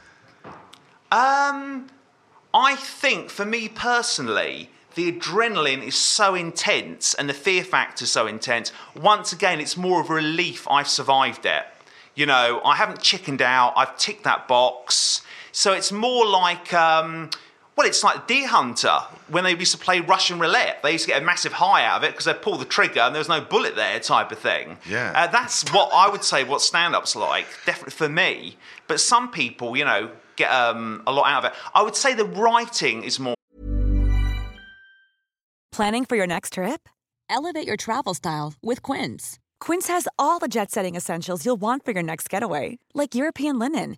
Um, 1.11 1.87
I 2.53 2.75
think 2.75 3.29
for 3.29 3.45
me 3.45 3.67
personally, 3.67 4.69
the 4.95 5.11
adrenaline 5.11 5.85
is 5.85 5.95
so 5.95 6.35
intense 6.35 7.13
and 7.13 7.29
the 7.29 7.33
fear 7.33 7.63
factor 7.63 8.03
is 8.03 8.11
so 8.11 8.27
intense. 8.27 8.71
Once 8.95 9.31
again, 9.31 9.59
it's 9.59 9.77
more 9.77 10.01
of 10.01 10.09
a 10.09 10.13
relief 10.13 10.67
I've 10.69 10.87
survived 10.87 11.45
it. 11.45 11.63
You 12.13 12.25
know, 12.25 12.61
I 12.65 12.75
haven't 12.75 13.01
chickened 13.01 13.41
out, 13.41 13.73
I've 13.75 13.97
ticked 13.97 14.25
that 14.25 14.47
box. 14.47 15.21
So 15.53 15.73
it's 15.73 15.91
more 15.91 16.25
like, 16.25 16.73
um, 16.73 17.29
well, 17.77 17.87
it's 17.87 18.03
like 18.03 18.27
Deer 18.27 18.47
Hunter 18.47 18.99
when 19.29 19.43
they 19.43 19.55
used 19.55 19.71
to 19.71 19.77
play 19.77 20.01
Russian 20.01 20.39
roulette. 20.39 20.83
They 20.83 20.91
used 20.91 21.05
to 21.05 21.11
get 21.11 21.21
a 21.21 21.25
massive 21.25 21.53
high 21.53 21.85
out 21.85 21.97
of 21.97 22.03
it 22.03 22.11
because 22.11 22.25
they 22.25 22.33
pull 22.33 22.57
the 22.57 22.65
trigger 22.65 22.99
and 22.99 23.15
there 23.15 23.19
was 23.19 23.29
no 23.29 23.41
bullet 23.41 23.75
there, 23.75 23.99
type 23.99 24.31
of 24.31 24.39
thing. 24.39 24.77
Yeah. 24.87 25.13
Uh, 25.15 25.27
that's 25.27 25.69
what 25.71 25.89
I 25.93 26.09
would 26.09 26.23
say 26.23 26.43
what 26.43 26.61
stand 26.61 26.95
up's 26.95 27.15
like, 27.15 27.47
definitely 27.65 27.91
for 27.91 28.09
me. 28.09 28.57
But 28.87 28.99
some 28.99 29.31
people, 29.31 29.77
you 29.77 29.85
know, 29.85 30.11
get 30.35 30.51
um, 30.51 31.01
a 31.07 31.11
lot 31.11 31.27
out 31.31 31.45
of 31.45 31.51
it. 31.51 31.57
I 31.73 31.81
would 31.81 31.95
say 31.95 32.13
the 32.13 32.25
writing 32.25 33.03
is 33.03 33.19
more. 33.19 33.35
Planning 35.71 36.03
for 36.05 36.17
your 36.17 36.27
next 36.27 36.53
trip? 36.53 36.89
Elevate 37.29 37.65
your 37.65 37.77
travel 37.77 38.13
style 38.13 38.53
with 38.61 38.81
Quince. 38.81 39.39
Quince 39.61 39.87
has 39.87 40.07
all 40.19 40.39
the 40.39 40.49
jet 40.49 40.71
setting 40.71 40.95
essentials 40.95 41.45
you'll 41.45 41.55
want 41.55 41.85
for 41.85 41.91
your 41.91 42.03
next 42.03 42.29
getaway, 42.29 42.77
like 42.93 43.15
European 43.15 43.57
linen, 43.57 43.97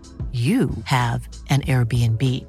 you 0.33 0.69
have 0.85 1.27
an 1.49 1.59
Airbnb. 1.61 2.45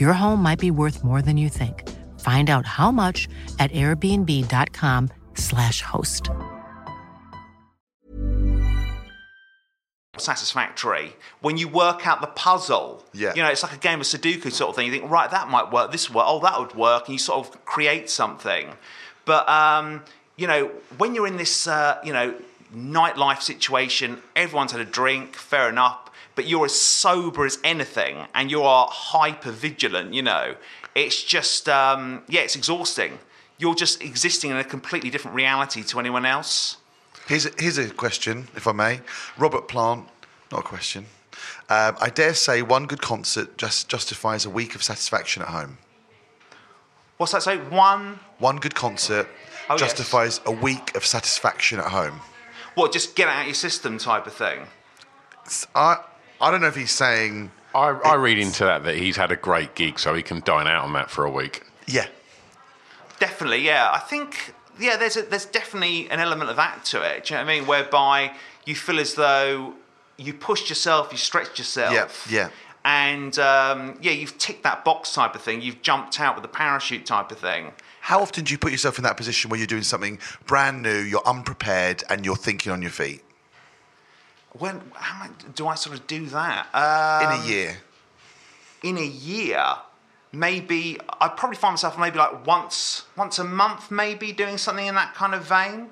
Your 0.00 0.14
home 0.14 0.42
might 0.42 0.58
be 0.58 0.70
worth 0.70 1.04
more 1.04 1.20
than 1.20 1.36
you 1.36 1.50
think. 1.50 1.86
Find 2.20 2.48
out 2.48 2.64
how 2.64 2.90
much 2.90 3.28
at 3.58 3.70
airbnb.com/slash 3.72 5.82
host. 5.82 6.30
Satisfactory 10.18 11.14
when 11.42 11.58
you 11.58 11.68
work 11.68 12.06
out 12.06 12.22
the 12.22 12.26
puzzle. 12.28 13.04
Yeah. 13.12 13.34
You 13.34 13.42
know, 13.42 13.50
it's 13.50 13.62
like 13.62 13.74
a 13.74 13.78
game 13.78 14.00
of 14.00 14.06
Sudoku 14.06 14.50
sort 14.50 14.70
of 14.70 14.76
thing. 14.76 14.86
You 14.86 14.92
think, 14.92 15.10
right, 15.10 15.30
that 15.30 15.50
might 15.50 15.70
work, 15.70 15.92
this 15.92 16.08
would 16.08 16.16
work, 16.16 16.24
oh, 16.26 16.40
that 16.40 16.58
would 16.58 16.74
work, 16.74 17.06
and 17.06 17.12
you 17.12 17.18
sort 17.18 17.46
of 17.46 17.62
create 17.66 18.08
something. 18.08 18.70
But, 19.26 19.46
um, 19.48 20.04
you 20.36 20.46
know, 20.46 20.70
when 20.96 21.14
you're 21.14 21.26
in 21.26 21.36
this, 21.36 21.66
uh, 21.66 21.98
you 22.02 22.14
know, 22.14 22.34
nightlife 22.74 23.42
situation, 23.42 24.22
everyone's 24.34 24.72
had 24.72 24.80
a 24.80 24.86
drink, 24.86 25.36
fair 25.36 25.68
enough 25.68 26.05
but 26.36 26.46
you're 26.46 26.66
as 26.66 26.74
sober 26.74 27.44
as 27.44 27.58
anything 27.64 28.26
and 28.34 28.50
you 28.50 28.62
are 28.62 28.86
hyper 28.88 29.50
vigilant, 29.50 30.14
you 30.14 30.22
know, 30.22 30.54
it's 30.94 31.24
just, 31.24 31.68
um, 31.68 32.22
yeah, 32.28 32.42
it's 32.42 32.54
exhausting. 32.54 33.18
You're 33.58 33.74
just 33.74 34.02
existing 34.02 34.50
in 34.50 34.58
a 34.58 34.64
completely 34.64 35.10
different 35.10 35.34
reality 35.34 35.82
to 35.82 35.98
anyone 35.98 36.24
else. 36.24 36.76
Here's 37.26 37.46
a, 37.46 37.50
here's 37.58 37.78
a 37.78 37.90
question, 37.90 38.48
if 38.54 38.68
I 38.68 38.72
may. 38.72 39.00
Robert 39.36 39.66
Plant, 39.66 40.06
not 40.52 40.60
a 40.60 40.62
question. 40.62 41.06
Um, 41.68 41.96
I 42.00 42.10
dare 42.10 42.34
say 42.34 42.62
one 42.62 42.86
good 42.86 43.02
concert 43.02 43.58
just 43.58 43.88
justifies 43.88 44.44
a 44.46 44.50
week 44.50 44.74
of 44.74 44.82
satisfaction 44.82 45.42
at 45.42 45.48
home. 45.48 45.78
What's 47.16 47.32
that 47.32 47.42
say? 47.42 47.56
One? 47.56 48.20
One 48.38 48.58
good 48.58 48.74
concert 48.74 49.26
oh, 49.70 49.76
justifies 49.76 50.40
yes. 50.44 50.54
a 50.54 50.62
week 50.62 50.94
of 50.94 51.04
satisfaction 51.04 51.78
at 51.78 51.86
home. 51.86 52.20
What, 52.74 52.92
just 52.92 53.16
get 53.16 53.26
out 53.26 53.40
of 53.40 53.46
your 53.46 53.54
system 53.54 53.96
type 53.96 54.26
of 54.26 54.34
thing? 54.34 54.66
I, 55.74 55.98
I 56.40 56.50
don't 56.50 56.60
know 56.60 56.68
if 56.68 56.76
he's 56.76 56.92
saying. 56.92 57.50
I, 57.74 57.88
I 57.88 58.14
read 58.14 58.38
into 58.38 58.64
that 58.64 58.84
that 58.84 58.96
he's 58.96 59.16
had 59.16 59.32
a 59.32 59.36
great 59.36 59.74
gig, 59.74 59.98
so 59.98 60.14
he 60.14 60.22
can 60.22 60.40
dine 60.40 60.66
out 60.66 60.84
on 60.84 60.92
that 60.94 61.10
for 61.10 61.24
a 61.24 61.30
week. 61.30 61.62
Yeah. 61.86 62.06
Definitely, 63.18 63.60
yeah. 63.60 63.90
I 63.92 63.98
think, 63.98 64.54
yeah, 64.78 64.96
there's, 64.96 65.16
a, 65.16 65.22
there's 65.22 65.46
definitely 65.46 66.10
an 66.10 66.20
element 66.20 66.50
of 66.50 66.56
that 66.56 66.84
to 66.86 67.02
it. 67.02 67.24
Do 67.24 67.34
you 67.34 67.40
know 67.40 67.44
what 67.44 67.52
I 67.52 67.58
mean? 67.58 67.66
Whereby 67.66 68.34
you 68.64 68.74
feel 68.74 68.98
as 68.98 69.14
though 69.14 69.74
you 70.16 70.34
pushed 70.34 70.68
yourself, 70.68 71.08
you 71.12 71.18
stretched 71.18 71.58
yourself. 71.58 72.26
Yeah, 72.30 72.44
yeah. 72.44 72.48
And 72.84 73.38
um, 73.38 73.98
yeah, 74.00 74.12
you've 74.12 74.38
ticked 74.38 74.62
that 74.62 74.84
box 74.84 75.12
type 75.12 75.34
of 75.34 75.42
thing. 75.42 75.60
You've 75.60 75.82
jumped 75.82 76.20
out 76.20 76.34
with 76.36 76.42
the 76.42 76.48
parachute 76.48 77.04
type 77.04 77.32
of 77.32 77.38
thing. 77.38 77.72
How 78.00 78.20
often 78.20 78.44
do 78.44 78.52
you 78.52 78.58
put 78.58 78.70
yourself 78.70 78.98
in 78.98 79.04
that 79.04 79.16
position 79.16 79.50
where 79.50 79.58
you're 79.58 79.66
doing 79.66 79.82
something 79.82 80.20
brand 80.46 80.82
new, 80.82 80.98
you're 80.98 81.26
unprepared, 81.26 82.04
and 82.08 82.24
you're 82.24 82.36
thinking 82.36 82.70
on 82.70 82.80
your 82.80 82.92
feet? 82.92 83.22
When 84.58 84.82
how 84.94 85.28
do 85.54 85.66
I 85.66 85.74
sort 85.74 85.98
of 85.98 86.06
do 86.06 86.26
that? 86.26 86.66
Um, 86.74 87.32
in 87.32 87.40
a 87.40 87.46
year. 87.46 87.76
In 88.82 88.98
a 88.98 89.06
year, 89.06 89.64
maybe 90.32 90.98
I 91.20 91.28
probably 91.28 91.56
find 91.56 91.72
myself 91.72 91.98
maybe 91.98 92.18
like 92.18 92.46
once 92.46 93.04
once 93.16 93.38
a 93.38 93.44
month, 93.44 93.90
maybe 93.90 94.32
doing 94.32 94.58
something 94.58 94.86
in 94.86 94.94
that 94.94 95.14
kind 95.14 95.34
of 95.34 95.44
vein. 95.44 95.90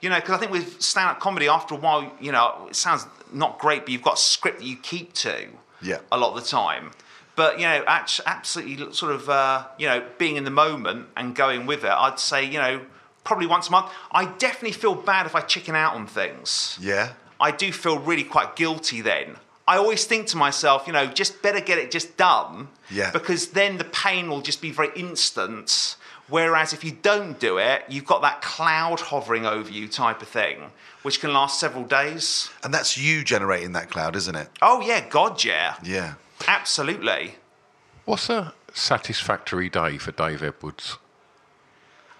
You 0.00 0.10
know, 0.10 0.16
because 0.16 0.34
I 0.34 0.38
think 0.38 0.52
with 0.52 0.80
stand-up 0.82 1.20
comedy, 1.20 1.48
after 1.48 1.74
a 1.74 1.78
while, 1.78 2.12
you 2.20 2.30
know, 2.30 2.66
it 2.68 2.76
sounds 2.76 3.06
not 3.32 3.58
great, 3.58 3.80
but 3.80 3.88
you've 3.88 4.02
got 4.02 4.14
a 4.14 4.20
script 4.20 4.58
that 4.58 4.66
you 4.66 4.76
keep 4.76 5.14
to. 5.14 5.48
Yeah. 5.80 6.00
A 6.12 6.18
lot 6.18 6.36
of 6.36 6.42
the 6.42 6.48
time. 6.48 6.90
But 7.34 7.58
you 7.58 7.66
know, 7.66 7.82
actually 7.86 8.26
absolutely, 8.26 8.92
sort 8.92 9.12
of, 9.12 9.28
uh, 9.28 9.66
you 9.78 9.86
know, 9.86 10.04
being 10.18 10.36
in 10.36 10.44
the 10.44 10.50
moment 10.50 11.08
and 11.16 11.34
going 11.34 11.66
with 11.66 11.84
it. 11.84 11.90
I'd 11.90 12.18
say, 12.18 12.44
you 12.44 12.58
know, 12.58 12.80
probably 13.24 13.46
once 13.46 13.68
a 13.68 13.70
month. 13.72 13.90
I 14.12 14.26
definitely 14.26 14.72
feel 14.72 14.94
bad 14.94 15.26
if 15.26 15.34
I 15.34 15.40
chicken 15.40 15.74
out 15.74 15.94
on 15.94 16.06
things. 16.06 16.78
Yeah. 16.80 17.12
I 17.40 17.50
do 17.50 17.72
feel 17.72 17.98
really 17.98 18.24
quite 18.24 18.56
guilty 18.56 19.00
then. 19.00 19.36
I 19.68 19.76
always 19.78 20.04
think 20.04 20.28
to 20.28 20.36
myself, 20.36 20.86
you 20.86 20.92
know, 20.92 21.06
just 21.06 21.42
better 21.42 21.60
get 21.60 21.78
it 21.78 21.90
just 21.90 22.16
done. 22.16 22.68
Yeah. 22.90 23.10
Because 23.10 23.48
then 23.48 23.78
the 23.78 23.84
pain 23.84 24.28
will 24.28 24.40
just 24.40 24.62
be 24.62 24.70
very 24.70 24.90
instant. 24.94 25.96
Whereas 26.28 26.72
if 26.72 26.84
you 26.84 26.92
don't 26.92 27.38
do 27.38 27.58
it, 27.58 27.84
you've 27.88 28.04
got 28.04 28.22
that 28.22 28.42
cloud 28.42 29.00
hovering 29.00 29.44
over 29.46 29.70
you 29.70 29.88
type 29.88 30.22
of 30.22 30.28
thing, 30.28 30.70
which 31.02 31.20
can 31.20 31.32
last 31.32 31.60
several 31.60 31.84
days. 31.84 32.50
And 32.62 32.72
that's 32.72 32.96
you 32.96 33.24
generating 33.24 33.72
that 33.72 33.90
cloud, 33.90 34.16
isn't 34.16 34.34
it? 34.34 34.48
Oh, 34.62 34.80
yeah, 34.80 35.08
God, 35.08 35.44
yeah. 35.44 35.76
Yeah. 35.82 36.14
Absolutely. 36.46 37.36
What's 38.04 38.28
a 38.28 38.54
satisfactory 38.72 39.68
day 39.68 39.98
for 39.98 40.12
Dave 40.12 40.42
Edwards? 40.42 40.96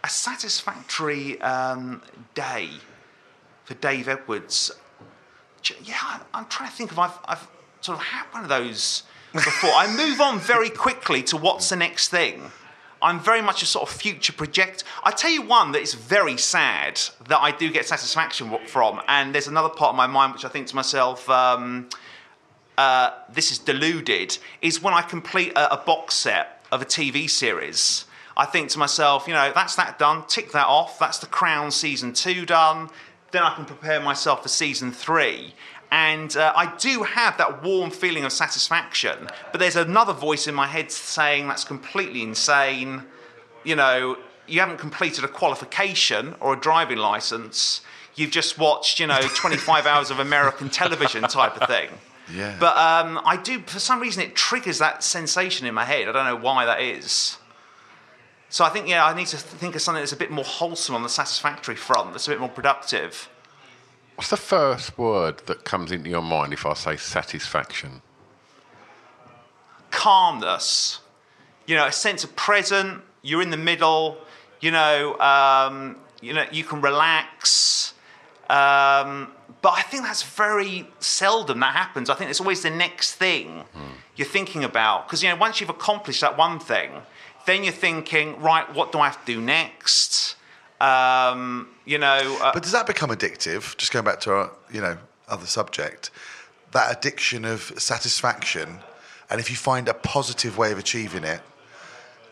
A 0.03 0.09
satisfactory 0.09 1.41
um, 1.41 2.03
day 2.35 2.71
for 3.65 3.75
Dave 3.75 4.09
Edwards 4.09 4.73
yeah, 5.83 6.21
I'm 6.35 6.47
trying 6.47 6.69
to 6.71 6.77
think 6.77 6.93
if 6.93 6.99
I've, 6.99 7.19
I've 7.27 7.47
sort 7.81 7.99
of 7.99 8.05
had 8.05 8.25
one 8.33 8.43
of 8.43 8.49
those 8.49 9.05
before. 9.33 9.71
I 9.71 9.95
move 9.95 10.21
on 10.21 10.39
very 10.39 10.71
quickly 10.71 11.23
to 11.25 11.37
what's 11.37 11.69
the 11.69 11.77
next 11.77 12.09
thing. 12.09 12.51
I'm 13.03 13.21
very 13.21 13.43
much 13.43 13.63
a 13.63 13.67
sort 13.67 13.89
of 13.89 13.95
future 13.95 14.33
project. 14.33 14.85
I 15.05 15.11
tell 15.11 15.31
you 15.31 15.43
one 15.43 15.73
that 15.73 15.83
is 15.83 15.95
very 15.95 16.37
sad 16.39 17.01
that 17.29 17.39
I 17.39 17.51
do 17.51 17.71
get 17.71 17.87
satisfaction 17.87 18.57
from, 18.67 19.01
and 19.07 19.35
there's 19.35 19.49
another 19.49 19.69
part 19.69 19.91
of 19.91 19.97
my 19.97 20.07
mind 20.07 20.33
which 20.33 20.45
I 20.45 20.49
think 20.49 20.67
to 20.69 20.75
myself, 20.75 21.29
um, 21.29 21.89
uh, 22.79 23.11
this 23.31 23.51
is 23.51 23.59
deluded, 23.59 24.39
is 24.63 24.83
when 24.83 24.95
I 24.95 25.03
complete 25.03 25.53
a, 25.53 25.75
a 25.75 25.85
box 25.85 26.15
set 26.15 26.65
of 26.73 26.83
a 26.83 26.87
TV 26.87 27.29
series. 27.29 28.07
I 28.37 28.45
think 28.45 28.71
to 28.71 28.79
myself, 28.79 29.27
you 29.29 29.35
know, 29.35 29.53
that's 29.55 29.77
that 29.77 29.99
done, 29.99 30.25
tick 30.27 30.53
that 30.53 30.67
off, 30.67 30.99
that's 30.99 31.19
The 31.19 31.27
Crown 31.27 31.71
season 31.71 32.13
two 32.13 32.45
done, 32.45 32.91
then 33.33 33.43
I 33.43 33.55
can 33.55 33.65
prepare 33.65 34.01
myself 34.01 34.43
for 34.43 34.49
season 34.49 34.93
three. 34.93 35.55
And 35.91 36.37
uh, 36.37 36.53
I 36.57 36.75
do 36.77 37.05
have 37.05 37.39
that 37.39 37.63
warm 37.63 37.91
feeling 37.91 38.25
of 38.25 38.33
satisfaction, 38.33 39.29
but 39.53 39.61
there's 39.61 39.77
another 39.77 40.13
voice 40.13 40.47
in 40.47 40.55
my 40.55 40.67
head 40.67 40.91
saying 40.91 41.47
that's 41.47 41.65
completely 41.65 42.23
insane. 42.23 43.05
You 43.63 43.77
know, 43.77 44.19
you 44.47 44.61
haven't 44.61 44.79
completed 44.79 45.25
a 45.25 45.29
qualification 45.29 46.35
or 46.41 46.55
a 46.55 46.57
driving 46.57 46.99
license. 46.99 47.83
You've 48.17 48.31
just 48.31 48.59
watched, 48.59 48.99
you 48.99 49.07
know, 49.07 49.21
25 49.35 49.87
hours 49.87 50.11
of 50.11 50.19
American 50.19 50.71
television 50.71 51.23
type 51.23 51.61
of 51.61 51.69
thing. 51.69 51.91
Yeah. 52.35 52.57
But 52.59 52.77
um, 52.77 53.21
I 53.25 53.37
do, 53.37 53.61
for 53.61 53.79
some 53.79 54.01
reason, 54.01 54.23
it 54.23 54.35
triggers 54.35 54.79
that 54.79 55.05
sensation 55.05 55.67
in 55.67 55.75
my 55.75 55.85
head. 55.85 56.09
I 56.09 56.13
don't 56.13 56.27
know 56.27 56.37
why 56.37 56.65
that 56.65 56.81
is. 56.81 57.39
So 58.49 58.65
I 58.65 58.69
think, 58.69 58.89
yeah, 58.89 59.05
I 59.05 59.15
need 59.15 59.27
to 59.29 59.37
think 59.37 59.75
of 59.75 59.83
something 59.83 60.01
that's 60.01 60.13
a 60.13 60.17
bit 60.17 60.31
more 60.31 60.45
wholesome 60.45 60.95
on 60.95 61.03
the 61.03 61.09
satisfactory 61.09 61.77
front, 61.77 62.13
that's 62.13 62.29
a 62.29 62.31
bit 62.31 62.41
more 62.41 62.49
productive. 62.49 63.29
What's 64.15 64.31
the 64.31 64.37
first 64.37 64.97
word 64.97 65.39
that 65.47 65.65
comes 65.65 65.93
into 65.93 66.09
your 66.09 66.23
mind 66.23 66.53
if 66.53 66.65
I 66.65 66.75
say 66.75 66.97
satisfaction? 66.97 68.03
Calmness. 69.91 71.01
You 71.67 71.75
know, 71.75 71.87
a 71.87 71.93
sense 71.93 72.25
of 72.25 72.35
present, 72.37 73.03
you're 73.23 73.43
in 73.43 73.51
the 73.51 73.57
middle, 73.57 74.19
you 74.61 74.71
know, 74.71 75.19
um, 75.19 75.97
you 76.23 76.33
know, 76.33 76.47
you 76.51 76.65
can 76.65 76.81
relax. 76.81 77.93
Um, 78.49 79.33
but 79.61 79.73
I 79.73 79.83
think 79.83 80.05
that's 80.05 80.23
very 80.23 80.87
seldom 81.01 81.61
that 81.61 81.75
happens. 81.75 82.09
I 82.09 82.15
think 82.15 82.31
it's 82.31 82.41
always 82.41 82.63
the 82.63 82.71
next 82.71 83.15
thing 83.15 83.65
mm. 83.77 83.81
you're 84.15 84.29
thinking 84.29 84.65
about. 84.65 85.07
Because, 85.07 85.23
you 85.23 85.29
know, 85.29 85.37
once 85.37 85.61
you've 85.61 85.71
accomplished 85.71 86.21
that 86.21 86.39
one 86.39 86.59
thing, 86.59 86.91
then 87.47 87.65
you're 87.65 87.73
thinking, 87.73 88.41
right, 88.41 88.73
what 88.75 88.93
do 88.93 88.99
I 88.99 89.07
have 89.07 89.25
to 89.25 89.35
do 89.35 89.41
next? 89.41 90.37
Um, 90.81 91.69
you 91.85 91.99
know. 91.99 92.39
Uh, 92.43 92.53
but 92.53 92.63
does 92.63 92.73
that 92.73 92.87
become 92.87 93.11
addictive? 93.11 93.77
Just 93.77 93.93
going 93.93 94.05
back 94.05 94.21
to 94.21 94.33
our, 94.33 94.51
you 94.73 94.81
know, 94.81 94.99
other 95.29 95.47
subject, 95.47 96.11
that 96.73 96.97
addiction 96.97 97.45
of 97.45 97.73
satisfaction, 97.79 98.79
and 99.31 99.41
if 99.41 99.51
you 99.51 99.57
find 99.57 99.89
a 99.89 99.95
positive 99.95 100.59
way 100.59 100.73
of 100.73 100.79
achieving 100.79 101.25
it, 101.25 101.41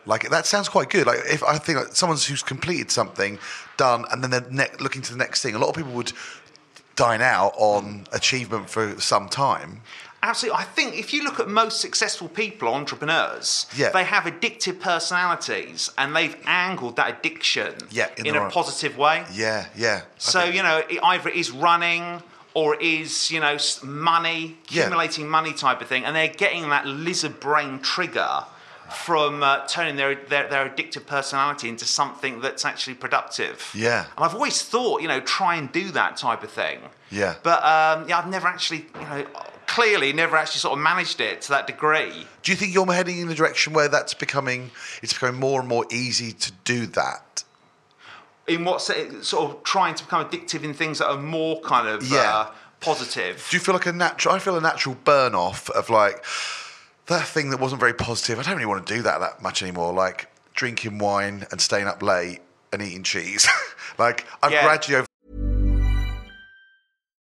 like 0.05 0.29
that 0.29 0.45
sounds 0.45 0.69
quite 0.69 0.89
good. 0.89 1.07
Like 1.07 1.19
if 1.25 1.43
I 1.43 1.57
think 1.57 1.79
like 1.79 1.95
someone 1.95 2.17
who's 2.17 2.43
completed 2.43 2.91
something, 2.91 3.39
done, 3.77 4.05
and 4.11 4.23
then 4.23 4.29
they're 4.29 4.47
ne- 4.49 4.77
looking 4.79 5.01
to 5.03 5.11
the 5.11 5.17
next 5.17 5.41
thing. 5.41 5.55
A 5.55 5.59
lot 5.59 5.69
of 5.69 5.75
people 5.75 5.91
would 5.93 6.13
dine 6.95 7.21
out 7.21 7.53
on 7.57 8.07
achievement 8.13 8.69
for 8.69 8.99
some 8.99 9.27
time. 9.27 9.81
Absolutely. 10.25 10.59
I 10.59 10.63
think 10.63 10.97
if 10.97 11.13
you 11.13 11.23
look 11.23 11.39
at 11.39 11.47
most 11.47 11.79
successful 11.79 12.27
people, 12.27 12.67
entrepreneurs, 12.67 13.67
yeah. 13.77 13.89
they 13.89 14.03
have 14.03 14.23
addictive 14.23 14.79
personalities 14.79 15.91
and 15.99 16.15
they've 16.15 16.35
angled 16.47 16.95
that 16.95 17.19
addiction 17.19 17.75
yeah, 17.91 18.09
in, 18.17 18.25
in 18.25 18.35
a 18.35 18.49
positive 18.49 18.97
way. 18.97 19.23
Yeah, 19.31 19.67
yeah. 19.75 20.01
So, 20.17 20.43
you 20.43 20.63
know, 20.63 20.81
either 21.03 21.29
it 21.29 21.35
is 21.35 21.51
running 21.51 22.23
or 22.55 22.73
it 22.73 22.81
is, 22.81 23.29
you 23.29 23.39
know, 23.39 23.57
money, 23.83 24.57
Yeah. 24.69 24.83
accumulating 24.83 25.27
money 25.27 25.53
type 25.53 25.79
of 25.81 25.87
thing, 25.87 26.05
and 26.05 26.15
they're 26.15 26.27
getting 26.27 26.69
that 26.69 26.87
lizard 26.87 27.39
brain 27.39 27.79
trigger 27.79 28.45
from 29.05 29.43
uh, 29.43 29.65
turning 29.67 29.95
their, 29.95 30.15
their 30.15 30.47
their 30.47 30.69
addictive 30.69 31.05
personality 31.05 31.67
into 31.69 31.85
something 31.85 32.41
that's 32.41 32.65
actually 32.65 32.95
productive. 32.95 33.71
Yeah. 33.75 34.05
And 34.15 34.25
I've 34.25 34.33
always 34.33 34.61
thought, 34.61 35.01
you 35.01 35.07
know, 35.07 35.19
try 35.19 35.55
and 35.55 35.71
do 35.71 35.91
that 35.91 36.17
type 36.17 36.43
of 36.43 36.51
thing. 36.51 36.79
Yeah. 37.11 37.35
But 37.43 37.63
um, 37.63 38.07
yeah, 38.07 38.19
I've 38.19 38.29
never 38.29 38.47
actually, 38.47 38.85
you 38.95 39.07
know, 39.11 39.25
clearly 39.75 40.13
never 40.13 40.37
actually 40.37 40.59
sort 40.59 40.77
of 40.77 40.83
managed 40.83 41.19
it 41.19 41.41
to 41.41 41.49
that 41.49 41.67
degree. 41.67 42.25
Do 42.43 42.51
you 42.51 42.55
think 42.55 42.73
you're 42.73 42.91
heading 42.93 43.19
in 43.19 43.27
the 43.27 43.35
direction 43.35 43.73
where 43.73 43.87
that's 43.89 44.13
becoming 44.13 44.71
it's 45.03 45.13
becoming 45.13 45.39
more 45.39 45.59
and 45.59 45.67
more 45.67 45.85
easy 45.91 46.31
to 46.31 46.51
do 46.63 46.85
that? 46.87 47.43
In 48.47 48.63
what 48.63 48.81
sort 48.81 49.33
of 49.33 49.63
trying 49.63 49.95
to 49.95 50.03
become 50.03 50.23
addictive 50.25 50.63
in 50.63 50.73
things 50.73 50.99
that 50.99 51.09
are 51.09 51.17
more 51.17 51.59
kind 51.61 51.87
of 51.87 52.03
Yeah. 52.03 52.19
uh, 52.19 52.51
positive. 52.79 53.45
Do 53.49 53.57
you 53.57 53.61
feel 53.61 53.73
like 53.73 53.85
a 53.87 53.91
natural? 53.91 54.35
I 54.35 54.39
feel 54.39 54.55
a 54.55 54.61
natural 54.61 54.95
burn 55.03 55.33
off 55.35 55.69
of 55.71 55.89
like 55.89 56.23
that 57.07 57.27
thing 57.27 57.49
that 57.49 57.59
wasn't 57.59 57.79
very 57.79 57.93
positive. 57.93 58.39
I 58.39 58.43
don't 58.43 58.53
really 58.55 58.65
want 58.67 58.85
to 58.87 58.93
do 58.95 59.01
that 59.01 59.19
that 59.19 59.41
much 59.41 59.61
anymore. 59.61 59.91
Like 59.93 60.29
drinking 60.53 60.99
wine 60.99 61.47
and 61.51 61.59
staying 61.59 61.87
up 61.87 62.01
late 62.01 62.39
and 62.71 62.81
eating 62.81 63.03
cheese. 63.03 63.47
like 63.97 64.25
I've 64.41 64.51
Yeah. 64.51 64.63
gradually 64.63 64.97
over. 64.99 65.07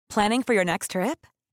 Planning 0.09 0.43
for 0.43 0.53
your 0.53 0.65
next 0.65 0.91
trip? 0.91 1.27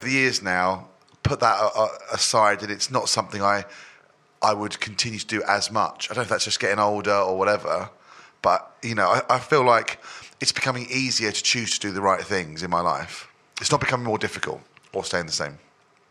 The 0.00 0.10
years 0.10 0.42
now, 0.42 0.88
put 1.22 1.40
that 1.40 1.58
uh, 1.60 1.70
uh, 1.74 1.88
aside, 2.12 2.62
and 2.62 2.70
it's 2.70 2.90
not 2.90 3.08
something 3.08 3.42
I 3.42 3.64
I 4.42 4.52
would 4.52 4.78
continue 4.80 5.18
to 5.18 5.26
do 5.26 5.42
as 5.48 5.70
much. 5.70 6.10
I 6.10 6.14
don't 6.14 6.18
know 6.18 6.22
if 6.24 6.28
that's 6.28 6.44
just 6.44 6.60
getting 6.60 6.78
older 6.78 7.14
or 7.14 7.38
whatever, 7.38 7.88
but 8.42 8.70
you 8.82 8.94
know, 8.94 9.08
I, 9.08 9.22
I 9.30 9.38
feel 9.38 9.64
like 9.64 9.98
it's 10.40 10.52
becoming 10.52 10.86
easier 10.90 11.32
to 11.32 11.42
choose 11.42 11.78
to 11.78 11.88
do 11.88 11.92
the 11.92 12.02
right 12.02 12.20
things 12.22 12.62
in 12.62 12.70
my 12.70 12.80
life. 12.80 13.28
It's 13.60 13.70
not 13.70 13.80
becoming 13.80 14.04
more 14.06 14.18
difficult 14.18 14.60
or 14.92 15.04
staying 15.04 15.26
the 15.26 15.32
same. 15.32 15.58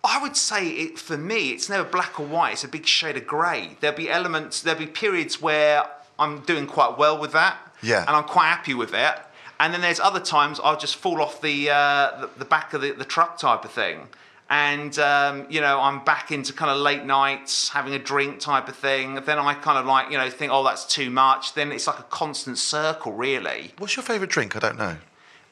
I 0.03 0.21
would 0.21 0.35
say 0.35 0.67
it 0.69 0.99
for 0.99 1.17
me, 1.17 1.51
it's 1.51 1.69
never 1.69 1.87
black 1.87 2.19
or 2.19 2.25
white. 2.25 2.53
It's 2.53 2.63
a 2.63 2.67
big 2.67 2.85
shade 2.85 3.17
of 3.17 3.25
grey. 3.27 3.77
There'll 3.79 3.95
be 3.97 4.09
elements, 4.09 4.61
there'll 4.61 4.79
be 4.79 4.87
periods 4.87 5.41
where 5.41 5.83
I'm 6.17 6.39
doing 6.41 6.65
quite 6.67 6.97
well 6.97 7.19
with 7.19 7.31
that, 7.33 7.57
Yeah. 7.81 8.01
and 8.01 8.09
I'm 8.09 8.23
quite 8.23 8.47
happy 8.47 8.73
with 8.73 8.93
it. 8.93 9.15
And 9.59 9.73
then 9.73 9.81
there's 9.81 9.99
other 9.99 10.19
times 10.19 10.59
I'll 10.63 10.77
just 10.77 10.95
fall 10.97 11.21
off 11.21 11.41
the 11.41 11.69
uh, 11.69 12.21
the, 12.21 12.29
the 12.39 12.45
back 12.45 12.73
of 12.73 12.81
the, 12.81 12.91
the 12.91 13.05
truck 13.05 13.37
type 13.37 13.63
of 13.63 13.71
thing, 13.71 14.07
and 14.49 14.97
um, 14.99 15.45
you 15.49 15.61
know 15.61 15.79
I'm 15.79 16.03
back 16.03 16.31
into 16.31 16.51
kind 16.53 16.69
of 16.69 16.77
late 16.77 17.05
nights, 17.05 17.69
having 17.69 17.93
a 17.93 17.99
drink 17.99 18.39
type 18.39 18.67
of 18.67 18.75
thing. 18.75 19.15
Then 19.15 19.39
I 19.39 19.53
kind 19.53 19.77
of 19.77 19.85
like 19.85 20.11
you 20.11 20.17
know 20.17 20.29
think, 20.29 20.51
oh 20.51 20.63
that's 20.63 20.85
too 20.85 21.09
much. 21.09 21.53
Then 21.53 21.71
it's 21.71 21.87
like 21.87 21.99
a 21.99 22.03
constant 22.03 22.57
circle, 22.57 23.13
really. 23.13 23.71
What's 23.77 23.95
your 23.95 24.03
favourite 24.03 24.29
drink? 24.29 24.55
I 24.55 24.59
don't 24.59 24.77
know. 24.77 24.97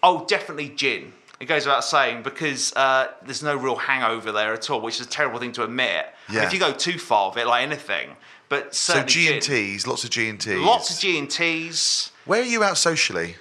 Oh, 0.01 0.25
definitely 0.27 0.69
gin. 0.69 1.13
It 1.39 1.45
goes 1.45 1.65
without 1.65 1.83
saying 1.83 2.23
because 2.23 2.73
uh, 2.75 3.07
there's 3.25 3.43
no 3.43 3.55
real 3.55 3.75
hangover 3.75 4.31
there 4.31 4.53
at 4.53 4.69
all, 4.69 4.81
which 4.81 4.99
is 4.99 5.07
a 5.07 5.09
terrible 5.09 5.39
thing 5.39 5.51
to 5.53 5.63
admit. 5.63 6.05
Yeah. 6.29 6.45
if 6.45 6.53
you 6.53 6.59
go 6.59 6.71
too 6.73 6.97
far 6.99 7.31
of 7.31 7.37
it, 7.37 7.47
like 7.47 7.63
anything, 7.63 8.11
but 8.49 8.75
So 8.75 9.03
G 9.03 9.31
and. 9.33 9.41
T's, 9.41 9.87
lots 9.87 10.03
of 10.03 10.09
G 10.09 10.29
and 10.29 10.39
T's. 10.39 10.57
lots 10.59 10.89
of 10.93 10.99
G 10.99 11.17
and 11.17 11.29
T's. 11.29 12.11
Where 12.25 12.41
are 12.41 12.45
you 12.45 12.63
out 12.63 12.77
socially? 12.77 13.35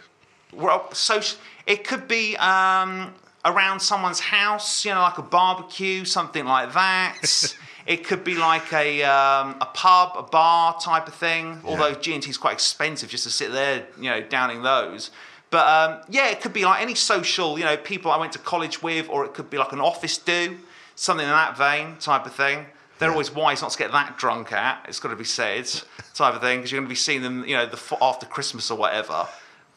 Well, 0.53 0.93
so 0.93 1.21
it 1.67 1.85
could 1.85 2.09
be 2.09 2.37
um, 2.37 3.15
around 3.45 3.81
someone's 3.81 4.21
house, 4.21 4.85
you 4.85 4.93
know, 4.93 5.01
like 5.01 5.19
a 5.19 5.23
barbecue, 5.23 6.05
something 6.05 6.45
like 6.45 6.73
that. 6.75 7.55
it 7.87 8.05
could 8.05 8.25
be 8.25 8.35
like 8.35 8.73
a 8.73 9.03
um, 9.03 9.57
a 9.61 9.67
pub, 9.73 10.13
a 10.17 10.23
bar 10.23 10.79
type 10.81 11.09
of 11.09 11.15
thing. 11.15 11.61
Although 11.65 11.95
G 11.95 12.15
and 12.15 12.23
T 12.23 12.31
is 12.31 12.39
quite 12.39 12.55
expensive 12.55 13.09
just 13.09 13.25
to 13.25 13.31
sit 13.31 13.53
there, 13.53 13.87
you 13.97 14.11
know, 14.11 14.21
downing 14.21 14.63
those. 14.63 15.11
But 15.51 15.67
um, 15.69 16.01
yeah, 16.09 16.31
it 16.31 16.41
could 16.41 16.53
be 16.53 16.65
like 16.65 16.83
any 16.83 16.95
social, 16.95 17.59
you 17.59 17.65
know, 17.65 17.77
people 17.77 18.11
I 18.11 18.17
went 18.19 18.33
to 18.33 18.39
college 18.39 18.83
with, 18.83 19.09
or 19.09 19.25
it 19.25 19.35
could 19.35 19.51
be 19.51 19.59
like 19.59 19.73
an 19.73 19.81
office 19.81 20.17
do, 20.17 20.57
something 20.95 21.27
in 21.27 21.31
that 21.31 21.59
vein 21.59 21.97
type 22.01 22.25
of 22.25 22.35
thing. 22.35 22.67
They're 22.99 23.11
always 23.11 23.35
wise 23.35 23.63
not 23.63 23.73
to 23.73 23.79
get 23.79 23.91
that 23.93 24.17
drunk 24.17 24.53
at. 24.53 24.85
It's 24.89 25.01
got 25.01 25.09
to 25.09 25.17
be 25.17 25.25
said, 25.25 25.69
type 26.15 26.35
of 26.35 26.41
thing, 26.41 26.59
because 26.61 26.71
you're 26.71 26.81
going 26.81 26.87
to 26.87 26.93
be 26.93 26.95
seeing 26.95 27.21
them, 27.21 27.45
you 27.45 27.57
know, 27.57 27.67
the 27.67 27.99
after 28.01 28.27
Christmas 28.27 28.71
or 28.71 28.79
whatever. 28.79 29.27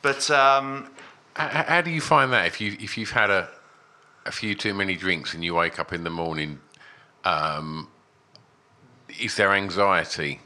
But 0.05 0.29
um, 0.29 0.91
H- 1.35 1.49
h- 1.51 1.65
How 1.65 1.81
do 1.81 1.89
you 1.89 1.99
find 1.99 2.31
that 2.31 2.45
if 2.45 2.61
you 2.61 2.77
if 2.79 2.95
you've 2.95 3.09
had 3.09 3.31
a 3.31 3.49
a 4.27 4.31
few 4.31 4.53
too 4.53 4.75
many 4.75 4.95
drinks 4.95 5.33
and 5.33 5.43
you 5.43 5.55
wake 5.55 5.79
up 5.79 5.91
in 5.91 6.03
the 6.03 6.11
morning? 6.11 6.59
Um, 7.23 7.87
is 9.19 9.35
there 9.35 9.51
anxiety? 9.51 10.41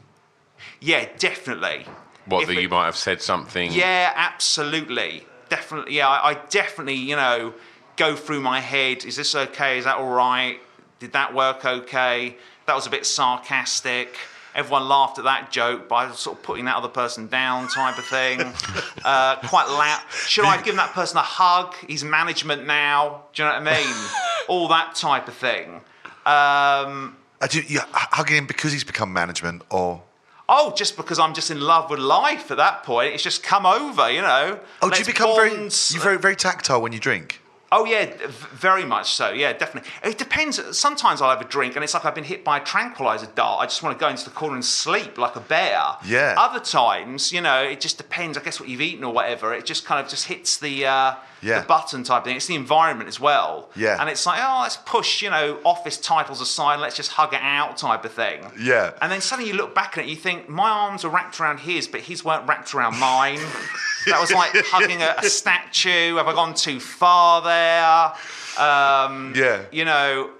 yeah, 0.80 1.06
definitely. 1.18 1.84
What 2.24 2.42
If 2.42 2.48
that 2.48 2.56
it- 2.56 2.62
you 2.62 2.70
might 2.70 2.86
have 2.86 2.96
said 2.96 3.20
something? 3.20 3.70
Yeah, 3.70 4.12
absolutely. 4.16 5.26
Definitely. 5.50 5.94
Yeah, 5.96 6.08
I, 6.08 6.30
I 6.30 6.34
definitely, 6.48 6.94
you 6.94 7.16
know, 7.16 7.52
go 7.96 8.16
through 8.16 8.40
my 8.40 8.60
head. 8.60 9.04
Is 9.04 9.16
this 9.16 9.34
okay? 9.34 9.76
Is 9.76 9.84
that 9.84 9.96
all 9.98 10.08
right? 10.08 10.58
Did 11.00 11.12
that 11.12 11.34
work 11.34 11.66
okay? 11.66 12.38
That 12.64 12.74
was 12.76 12.86
a 12.86 12.90
bit 12.90 13.04
sarcastic. 13.04 14.16
Everyone 14.54 14.88
laughed 14.88 15.18
at 15.18 15.24
that 15.24 15.50
joke 15.50 15.88
by 15.88 16.10
sort 16.12 16.38
of 16.38 16.42
putting 16.42 16.64
that 16.64 16.76
other 16.76 16.88
person 16.88 17.28
down, 17.28 17.68
type 17.68 17.98
of 17.98 18.04
thing. 18.04 18.40
uh, 19.04 19.36
quite 19.46 19.68
loud. 19.68 20.00
Should 20.26 20.44
I 20.44 20.56
have 20.56 20.64
given 20.64 20.78
that 20.78 20.92
person 20.92 21.18
a 21.18 21.22
hug? 21.22 21.74
He's 21.86 22.02
management 22.04 22.66
now. 22.66 23.22
Do 23.32 23.42
you 23.42 23.48
know 23.48 23.54
what 23.54 23.68
I 23.68 23.76
mean? 23.82 23.94
all 24.48 24.68
that 24.68 24.94
type 24.94 25.28
of 25.28 25.34
thing. 25.34 25.82
Um, 26.26 27.16
Uh, 27.40 27.46
do 27.48 27.58
you, 27.60 27.64
you 27.68 27.80
hugging 27.92 28.36
him 28.36 28.46
because 28.46 28.72
he's 28.72 28.84
become 28.84 29.12
management, 29.12 29.62
or 29.70 30.02
oh, 30.48 30.74
just 30.76 30.96
because 30.96 31.18
I'm 31.18 31.32
just 31.32 31.50
in 31.50 31.60
love 31.60 31.88
with 31.88 32.00
life 32.00 32.50
at 32.50 32.58
that 32.58 32.82
point, 32.82 33.14
it's 33.14 33.22
just 33.22 33.42
come 33.42 33.64
over, 33.64 34.10
you 34.10 34.20
know. 34.20 34.58
oh, 34.82 34.90
do 34.90 34.98
you 34.98 35.04
become 35.04 35.34
very 35.36 35.52
you 35.52 36.00
very 36.00 36.18
very 36.18 36.36
tactile 36.36 36.82
when 36.82 36.92
you 36.92 36.98
drink? 36.98 37.40
Oh 37.72 37.84
yeah, 37.84 38.10
very 38.26 38.84
much 38.84 39.12
so. 39.12 39.30
Yeah, 39.30 39.52
definitely. 39.52 39.90
It 40.02 40.18
depends. 40.18 40.76
Sometimes 40.76 41.22
I'll 41.22 41.30
have 41.30 41.40
a 41.40 41.44
drink 41.48 41.76
and 41.76 41.84
it's 41.84 41.94
like 41.94 42.04
I've 42.04 42.16
been 42.16 42.24
hit 42.24 42.44
by 42.44 42.58
a 42.58 42.64
tranquilizer 42.64 43.28
dart. 43.34 43.60
I 43.60 43.66
just 43.66 43.82
want 43.82 43.96
to 43.96 44.00
go 44.00 44.08
into 44.08 44.24
the 44.24 44.30
corner 44.30 44.56
and 44.56 44.64
sleep 44.64 45.18
like 45.18 45.36
a 45.36 45.40
bear. 45.40 45.80
Yeah. 46.04 46.34
Other 46.36 46.58
times, 46.58 47.32
you 47.32 47.40
know, 47.40 47.62
it 47.62 47.80
just 47.80 47.96
depends. 47.96 48.36
I 48.36 48.42
guess 48.42 48.58
what 48.58 48.68
you've 48.68 48.80
eaten 48.80 49.04
or 49.04 49.12
whatever. 49.12 49.54
It 49.54 49.66
just 49.66 49.84
kind 49.84 50.04
of 50.04 50.10
just 50.10 50.26
hits 50.26 50.58
the 50.58 50.86
uh, 50.86 51.14
Yeah. 51.42 51.60
the 51.60 51.66
button 51.66 52.02
type 52.04 52.24
thing. 52.24 52.36
It's 52.36 52.46
the 52.46 52.54
environment 52.54 53.08
as 53.08 53.18
well. 53.18 53.70
Yeah. 53.74 53.96
And 54.00 54.08
it's 54.10 54.26
like, 54.26 54.40
oh, 54.42 54.60
let's 54.62 54.76
push, 54.76 55.22
you 55.22 55.30
know, 55.30 55.58
office 55.64 55.96
titles 55.98 56.40
aside. 56.40 56.80
Let's 56.80 56.96
just 56.96 57.12
hug 57.12 57.32
it 57.34 57.40
out 57.42 57.76
type 57.78 58.04
of 58.04 58.12
thing. 58.12 58.44
Yeah. 58.58 58.92
And 59.00 59.10
then 59.10 59.20
suddenly 59.20 59.50
you 59.50 59.56
look 59.56 59.74
back 59.74 59.96
at 59.96 60.04
it, 60.04 60.10
you 60.10 60.16
think 60.16 60.48
my 60.48 60.68
arms 60.68 61.04
are 61.04 61.08
wrapped 61.10 61.40
around 61.40 61.60
his, 61.60 61.88
but 61.88 62.00
his 62.02 62.24
weren't 62.24 62.46
wrapped 62.48 62.74
around 62.74 62.98
mine. 62.98 63.38
that 64.06 64.20
was 64.20 64.30
like 64.32 64.50
hugging 64.54 65.02
a, 65.02 65.14
a 65.18 65.24
statue. 65.24 66.16
Have 66.16 66.28
I 66.28 66.32
gone 66.34 66.54
too 66.54 66.80
far 66.80 67.42
there? 67.42 68.12
Um, 68.58 69.32
Yeah. 69.34 69.62
You 69.70 69.84
know, 69.84 70.30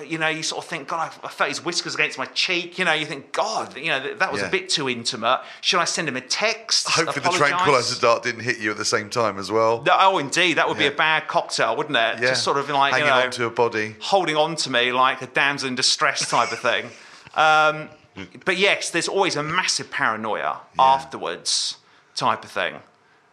you 0.00 0.18
know, 0.18 0.28
you 0.28 0.42
sort 0.42 0.64
of 0.64 0.68
think, 0.70 0.88
God, 0.88 1.12
I 1.22 1.28
felt 1.28 1.48
his 1.48 1.64
whiskers 1.64 1.94
against 1.94 2.18
my 2.18 2.24
cheek. 2.26 2.78
You 2.78 2.84
know, 2.84 2.92
you 2.92 3.06
think, 3.06 3.32
God, 3.32 3.76
you 3.76 3.88
know, 3.88 4.00
that, 4.00 4.18
that 4.18 4.32
was 4.32 4.40
Yeah. 4.40 4.48
a 4.48 4.50
bit 4.50 4.68
too 4.68 4.88
intimate. 4.88 5.40
Should 5.60 5.80
I 5.80 5.84
send 5.84 6.08
him 6.08 6.16
a 6.16 6.20
text? 6.20 6.88
Hopefully, 6.88 7.24
the 7.24 7.30
tranquilizer 7.30 8.00
dart 8.00 8.22
didn't 8.22 8.42
hit 8.42 8.58
you 8.58 8.70
at 8.70 8.76
the 8.76 8.84
same 8.84 9.10
time 9.10 9.38
as 9.38 9.50
well. 9.50 9.82
No, 9.86 9.96
Oh, 9.98 10.18
indeed, 10.18 10.54
that 10.54 10.68
would 10.68 10.78
be 10.78 10.86
a 10.86 10.90
bad 10.90 11.28
cocktail, 11.28 11.76
wouldn't 11.76 11.96
it? 11.96 12.20
Yeah. 12.22 12.28
Just 12.30 12.42
sort 12.42 12.56
of 12.58 12.68
like, 12.70 12.92
hanging 12.92 13.06
you 13.08 13.12
know, 13.14 13.20
on 13.20 13.30
to 13.32 13.44
a 13.46 13.50
body. 13.50 13.96
holding 14.00 14.36
on 14.36 14.56
to 14.56 14.70
me 14.70 14.92
like 14.92 15.22
a 15.22 15.26
damsel 15.26 15.68
in 15.68 15.74
distress 15.74 16.28
type 16.28 16.52
of 16.52 16.58
thing. 16.58 16.86
Um, 17.34 17.88
but 18.44 18.56
yes, 18.56 18.90
there's 18.90 19.08
always 19.08 19.36
a 19.36 19.42
massive 19.42 19.90
paranoia 19.90 20.60
afterwards 20.78 21.76
type 22.14 22.44
of 22.44 22.50
thing. 22.50 22.74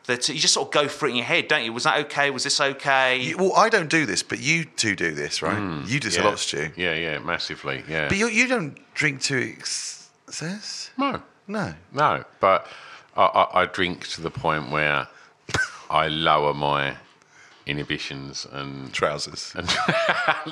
That 0.10 0.28
you 0.28 0.36
just 0.40 0.54
sort 0.56 0.68
of 0.68 0.74
go 0.74 0.88
through 0.88 1.10
it 1.10 1.12
in 1.12 1.18
your 1.18 1.26
head, 1.26 1.48
don't 1.48 1.64
you? 1.64 1.72
Was 1.72 1.84
that 1.84 1.98
okay? 2.06 2.32
Was 2.32 2.44
this 2.44 2.60
okay? 2.60 3.18
You- 3.22 3.38
well, 3.38 3.54
I 3.56 3.70
don't 3.70 3.90
do 3.90 4.06
this, 4.06 4.24
but 4.24 4.40
you 4.40 4.66
two 4.66 4.96
do 4.96 5.12
this, 5.12 5.42
right? 5.42 5.58
you 5.88 6.00
do 6.00 6.10
this. 6.10 6.18
Yeah. 6.18 6.24
a 6.24 6.30
lot, 6.30 6.40
Stu. 6.40 6.72
Yeah, 6.76 6.96
yeah, 6.96 7.20
massively. 7.20 7.84
Yeah. 7.88 8.08
But 8.10 8.18
you, 8.18 8.28
you 8.28 8.48
don't 8.48 8.78
drink 8.96 9.22
to 9.22 9.38
excess? 9.38 10.10
no, 10.98 11.22
No. 11.48 11.74
no. 11.94 12.24
But 12.40 12.68
I, 13.16 13.24
I, 13.24 13.62
I 13.62 13.66
drink 13.66 14.08
to 14.10 14.22
the 14.22 14.32
point 14.32 14.72
where 14.72 15.08
I 15.90 16.08
lower 16.08 16.54
my 16.54 16.96
inhibitions 17.66 18.48
and 18.52 18.92
Trousers. 18.92 19.54
and 19.56 19.68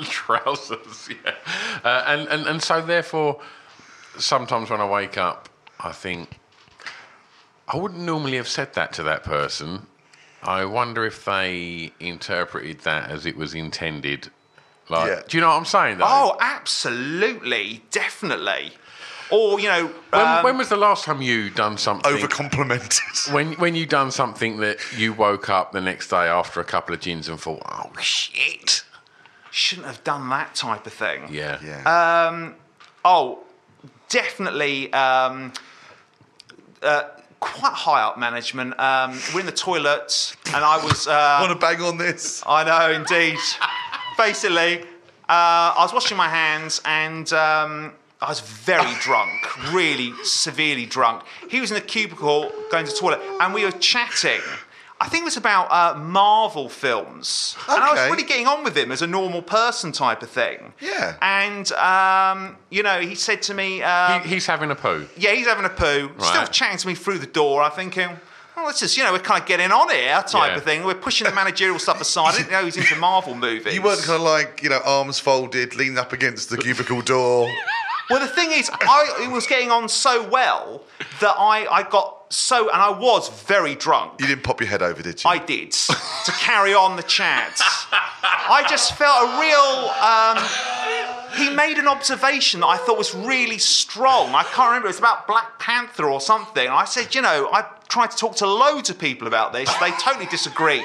trousers. 0.06 1.10
Yeah, 1.10 1.34
uh, 1.84 2.04
and, 2.06 2.28
and 2.30 2.48
and 2.48 2.62
so 2.62 2.82
therefore, 2.82 3.42
sometimes 4.20 4.70
when 4.70 4.82
I 4.82 4.88
wake 4.88 5.18
up, 5.18 5.50
I 5.80 5.92
think 5.94 6.40
I 7.68 7.78
wouldn't 7.78 8.02
normally 8.02 8.38
have 8.38 8.48
said 8.48 8.74
that 8.74 8.94
to 8.94 9.04
that 9.04 9.24
person. 9.24 9.88
I 10.44 10.66
wonder 10.66 11.06
if 11.06 11.26
they 11.26 11.92
interpreted 12.00 12.80
that 12.82 13.10
as 13.10 13.26
it 13.26 13.36
was 13.36 13.54
intended. 13.54 14.30
Like, 14.90 15.08
Yeah. 15.10 15.22
do 15.28 15.38
you 15.38 15.42
know 15.42 15.50
what 15.50 15.58
I'm 15.58 15.66
saying? 15.66 15.98
Though? 15.98 16.06
Oh, 16.08 16.38
absolutely, 16.40 17.84
definitely. 17.92 18.74
Or 19.30 19.60
you 19.60 19.68
know, 19.68 19.88
when, 20.12 20.26
um, 20.26 20.44
when 20.44 20.58
was 20.58 20.70
the 20.70 20.78
last 20.78 21.04
time 21.04 21.22
you 21.22 21.50
done 21.50 21.78
something? 21.78 22.14
Over 22.14 22.28
complimented. 22.30 23.02
when 23.32 23.54
when 23.54 23.76
you 23.76 23.86
done 23.86 24.10
something 24.12 24.58
that 24.58 24.78
you 24.96 25.12
woke 25.12 25.50
up 25.50 25.74
the 25.74 25.82
next 25.82 26.08
day 26.08 26.28
after 26.28 26.62
a 26.62 26.64
couple 26.64 26.96
of 26.96 27.02
gins 27.02 27.28
and 27.28 27.38
thought, 27.40 27.62
oh 27.66 27.92
shit. 28.00 28.86
shouldn't 29.52 29.88
have 29.88 30.02
done 30.06 30.30
that 30.30 30.56
type 30.56 30.86
of 30.88 30.94
thing. 30.94 31.28
Yeah. 31.30 31.60
Yeah. 31.62 32.28
Um, 32.30 32.56
oh, 33.04 33.40
definitely. 34.08 34.94
Um, 34.94 35.52
uh, 36.82 37.04
quite 37.40 37.74
high 37.74 38.02
up 38.02 38.18
management. 38.18 38.80
Um, 38.80 39.20
we're 39.34 39.42
in 39.42 39.46
the 39.46 39.52
toilets, 39.52 40.36
and 40.48 40.64
I 40.64 40.84
was. 40.84 41.08
Uh, 41.08 41.38
Want 41.48 41.60
to 41.60 41.66
bang 41.66 41.82
on 41.82 41.98
this? 41.98 42.44
I 42.46 42.64
know, 42.64 42.92
indeed. 42.92 43.38
Basically, 44.18 44.82
uh, 45.30 45.76
I 45.78 45.80
was 45.80 45.94
washing 45.94 46.18
my 46.18 46.30
hands 46.30 46.82
and 46.86 47.32
um, 47.34 47.94
I 48.22 48.30
was 48.30 48.40
very 48.40 48.94
drunk, 49.02 49.72
really 49.74 50.14
severely 50.24 50.86
drunk. 50.86 51.24
He 51.50 51.62
was 51.62 51.70
in 51.70 51.76
the 51.76 51.82
cubicle 51.82 52.52
going 52.72 52.86
to 52.86 52.92
the 52.92 52.98
toilet, 52.98 53.22
and 53.42 53.54
we 53.54 53.64
were 53.64 53.72
chatting. 53.72 54.42
I 55.00 55.08
think 55.10 55.22
it 55.22 55.26
was 55.26 55.38
about 55.38 55.68
uh, 55.72 55.98
Marvel 56.00 56.70
films, 56.70 57.56
and 57.70 57.84
I 57.84 57.92
was 57.94 58.10
really 58.12 58.24
getting 58.28 58.48
on 58.48 58.64
with 58.64 58.76
him 58.76 58.92
as 58.92 59.02
a 59.04 59.08
normal 59.08 59.44
person 59.44 59.92
type 59.92 60.24
of 60.24 60.30
thing. 60.30 60.74
Yeah. 60.82 61.16
And 61.22 61.72
um, 61.74 62.58
you 62.72 62.82
know, 62.82 63.00
he 63.00 63.14
said 63.14 63.42
to 63.44 63.54
me, 63.54 63.84
um, 63.84 64.22
He, 64.24 64.30
he's 64.30 64.48
having 64.48 64.72
a 64.72 64.76
poo. 64.76 65.08
yeah, 65.16 65.34
he's 65.34 65.46
having 65.46 65.66
a 65.66 65.70
poo, 65.70 66.10
still 66.20 66.46
chatting 66.48 66.78
to 66.80 66.88
me 66.88 66.96
through 66.96 67.20
the 67.20 67.28
door. 67.28 67.62
I'm 67.62 67.72
thinking, 67.72 68.10
well, 68.56 68.66
let's 68.66 68.80
just, 68.80 68.98
you 68.98 69.04
know, 69.04 69.12
we're 69.14 69.20
kind 69.20 69.40
of 69.40 69.48
getting 69.48 69.72
on 69.72 69.88
here 69.92 70.20
type 70.28 70.52
Yeah. 70.52 70.58
of 70.58 70.64
thing. 70.64 70.84
We're 70.84 70.96
pushing 70.96 71.28
the 71.28 71.34
managerial 71.36 71.78
stuff 71.78 72.02
aside. 72.02 72.34
I 72.34 72.38
didn't 72.38 72.52
know 72.52 72.60
he 72.62 72.66
was 72.66 72.78
into 72.78 72.96
Marvel 72.96 73.36
movies. 73.48 73.76
You 73.76 73.84
weren't 73.84 74.02
kind 74.02 74.16
of 74.16 74.22
like, 74.22 74.64
you 74.64 74.70
know, 74.70 74.80
arms 74.84 75.20
folded, 75.20 75.76
leaning 75.76 76.00
up 76.00 76.12
against 76.12 76.50
the 76.50 76.58
cubicle 76.58 77.02
door. 77.04 77.48
Well, 78.10 78.20
the 78.20 78.28
thing 78.28 78.52
is, 78.52 78.70
I 78.74 79.24
it 79.24 79.32
was 79.32 79.48
getting 79.48 79.70
on 79.70 79.90
so 79.90 80.28
well 80.28 80.84
that 81.20 81.36
I, 81.38 81.66
I 81.70 81.84
got 81.84 82.18
so, 82.30 82.70
and 82.70 82.82
I 82.82 82.90
was 82.90 83.30
very 83.44 83.76
drunk. 83.76 84.20
You 84.20 84.28
didn't 84.28 84.44
pop 84.44 84.60
your 84.62 84.70
head 84.70 84.82
over, 84.82 85.02
did 85.02 85.24
you? 85.24 85.30
I 85.30 85.38
did 85.38 85.72
to 85.72 86.32
carry 86.40 86.74
on 86.74 86.96
the 86.96 87.04
chat. 87.04 87.60
I 87.92 88.66
just 88.70 88.96
felt 88.96 89.30
a 89.30 89.40
real. 89.40 89.92
Um, 90.04 90.38
he 91.38 91.56
made 91.56 91.78
an 91.78 91.88
observation 91.88 92.62
that 92.62 92.68
I 92.68 92.78
thought 92.78 92.98
was 92.98 93.14
really 93.14 93.58
strong. 93.58 94.34
I 94.34 94.44
can't 94.44 94.70
remember. 94.70 94.88
It 94.88 94.92
was 94.92 95.00
about 95.00 95.28
Black 95.28 95.60
Panther 95.60 96.10
or 96.10 96.22
something. 96.22 96.68
I 96.68 96.86
said, 96.86 97.14
you 97.14 97.22
know, 97.22 97.50
I 97.52 97.66
tried 97.90 98.12
to 98.12 98.18
talk 98.18 98.36
to 98.38 98.48
loads 98.48 98.90
of 98.90 98.98
people 98.98 99.28
about 99.28 99.54
this. 99.54 99.74
They 99.78 99.92
totally 99.92 100.26
disagreed. 100.28 100.84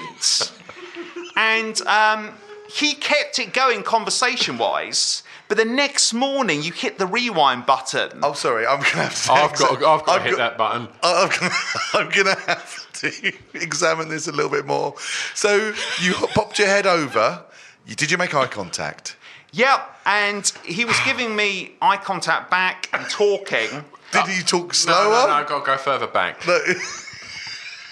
And 1.36 1.80
um, 1.82 2.34
he 2.70 2.94
kept 2.94 3.38
it 3.38 3.52
going 3.52 3.82
conversation 3.82 4.58
wise. 4.58 5.21
But 5.52 5.58
the 5.58 5.64
next 5.66 6.14
morning, 6.14 6.62
you 6.62 6.72
hit 6.72 6.96
the 6.96 7.04
rewind 7.04 7.66
button. 7.66 8.20
Oh, 8.22 8.32
sorry. 8.32 8.66
I'm 8.66 8.78
gonna 8.78 9.02
have 9.04 9.22
to. 9.26 9.32
I've 9.32 9.52
got, 9.58 9.72
I've 9.74 9.80
got 9.80 10.04
to 10.06 10.10
I've 10.12 10.22
hit 10.22 10.30
got- 10.30 10.38
that 10.38 10.56
button. 10.56 10.88
I'm 11.02 11.28
gonna, 11.28 11.54
I'm 11.92 12.08
gonna 12.08 12.40
have 12.46 12.90
to 12.94 13.32
examine 13.52 14.08
this 14.08 14.28
a 14.28 14.32
little 14.32 14.50
bit 14.50 14.64
more. 14.64 14.94
So 15.34 15.74
you 16.00 16.14
popped 16.14 16.58
your 16.58 16.68
head 16.68 16.86
over. 16.86 17.44
You, 17.86 17.94
did 17.94 18.10
you 18.10 18.16
make 18.16 18.34
eye 18.34 18.46
contact? 18.46 19.18
Yep, 19.52 19.90
and 20.06 20.50
he 20.64 20.86
was 20.86 20.98
giving 21.04 21.36
me 21.36 21.72
eye 21.82 21.98
contact 21.98 22.50
back 22.50 22.88
and 22.94 23.04
talking. 23.10 23.84
Did 24.10 24.28
he 24.28 24.42
talk 24.42 24.72
slower? 24.72 25.04
no, 25.04 25.10
no, 25.10 25.26
no 25.26 25.32
I've 25.34 25.46
got 25.46 25.58
to 25.58 25.66
go 25.66 25.76
further 25.76 26.06
back. 26.06 26.46
No. 26.46 26.58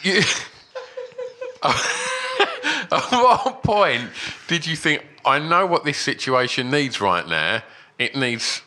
You, 0.03 0.23
at 2.93 3.11
what 3.11 3.63
point 3.63 4.11
did 4.49 4.67
you 4.67 4.77
think, 4.77 5.07
I 5.25 5.39
know 5.39 5.67
what 5.67 5.85
this 5.85 5.99
situation 5.99 6.71
needs 6.71 7.01
right 7.01 7.27
now? 7.27 7.63
It 7.99 8.17
needs 8.17 8.63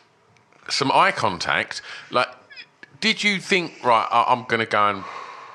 some 0.68 0.90
eye 0.92 1.10
contact. 1.12 1.82
Like, 2.10 2.28
did 3.00 3.22
you 3.24 3.38
think, 3.40 3.84
right, 3.84 4.06
I- 4.10 4.24
I'm 4.28 4.44
going 4.44 4.60
to 4.60 4.66
go 4.66 4.88
and 4.90 5.04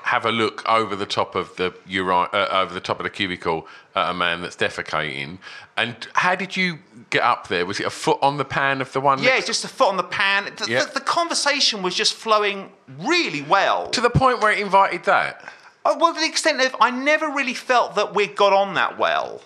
have 0.02 0.24
a 0.24 0.32
look 0.32 0.68
over 0.68 0.96
the 0.96 1.06
top 1.06 1.34
of 1.34 1.54
the 1.56 1.72
uri- 1.86 2.12
uh, 2.32 2.48
over 2.50 2.74
the 2.74 2.80
top 2.80 2.98
of 2.98 3.04
the 3.04 3.10
cubicle 3.10 3.66
at 3.94 4.10
a 4.10 4.14
man 4.14 4.40
that's 4.42 4.56
defecating? 4.56 5.38
And 5.76 5.96
how 6.14 6.34
did 6.34 6.56
you 6.56 6.78
get 7.10 7.22
up 7.22 7.48
there? 7.48 7.64
Was 7.66 7.80
it 7.80 7.86
a 7.86 7.90
foot 7.90 8.18
on 8.22 8.36
the 8.36 8.44
pan 8.44 8.80
of 8.80 8.92
the 8.92 9.00
one? 9.00 9.22
Yeah, 9.22 9.30
next- 9.30 9.46
just 9.46 9.64
a 9.64 9.68
foot 9.68 9.88
on 9.88 9.96
the 9.96 10.02
pan. 10.02 10.52
The, 10.56 10.66
Yeah. 10.70 10.84
the, 10.84 10.92
the 10.94 11.00
conversation 11.00 11.82
was 11.82 11.94
just 11.94 12.14
flowing 12.14 12.70
really 12.98 13.42
well. 13.42 13.88
to 13.90 14.00
the 14.00 14.10
point 14.10 14.40
where 14.40 14.52
it 14.52 14.58
invited 14.58 15.04
that. 15.04 15.52
Uh, 15.84 15.96
well, 15.98 16.12
to 16.14 16.20
the 16.20 16.26
extent 16.26 16.60
of 16.60 16.76
I 16.80 16.90
never 16.90 17.28
really 17.28 17.54
felt 17.54 17.94
that 17.94 18.14
we 18.14 18.26
got 18.26 18.52
on 18.52 18.74
that 18.74 18.98
well. 18.98 19.40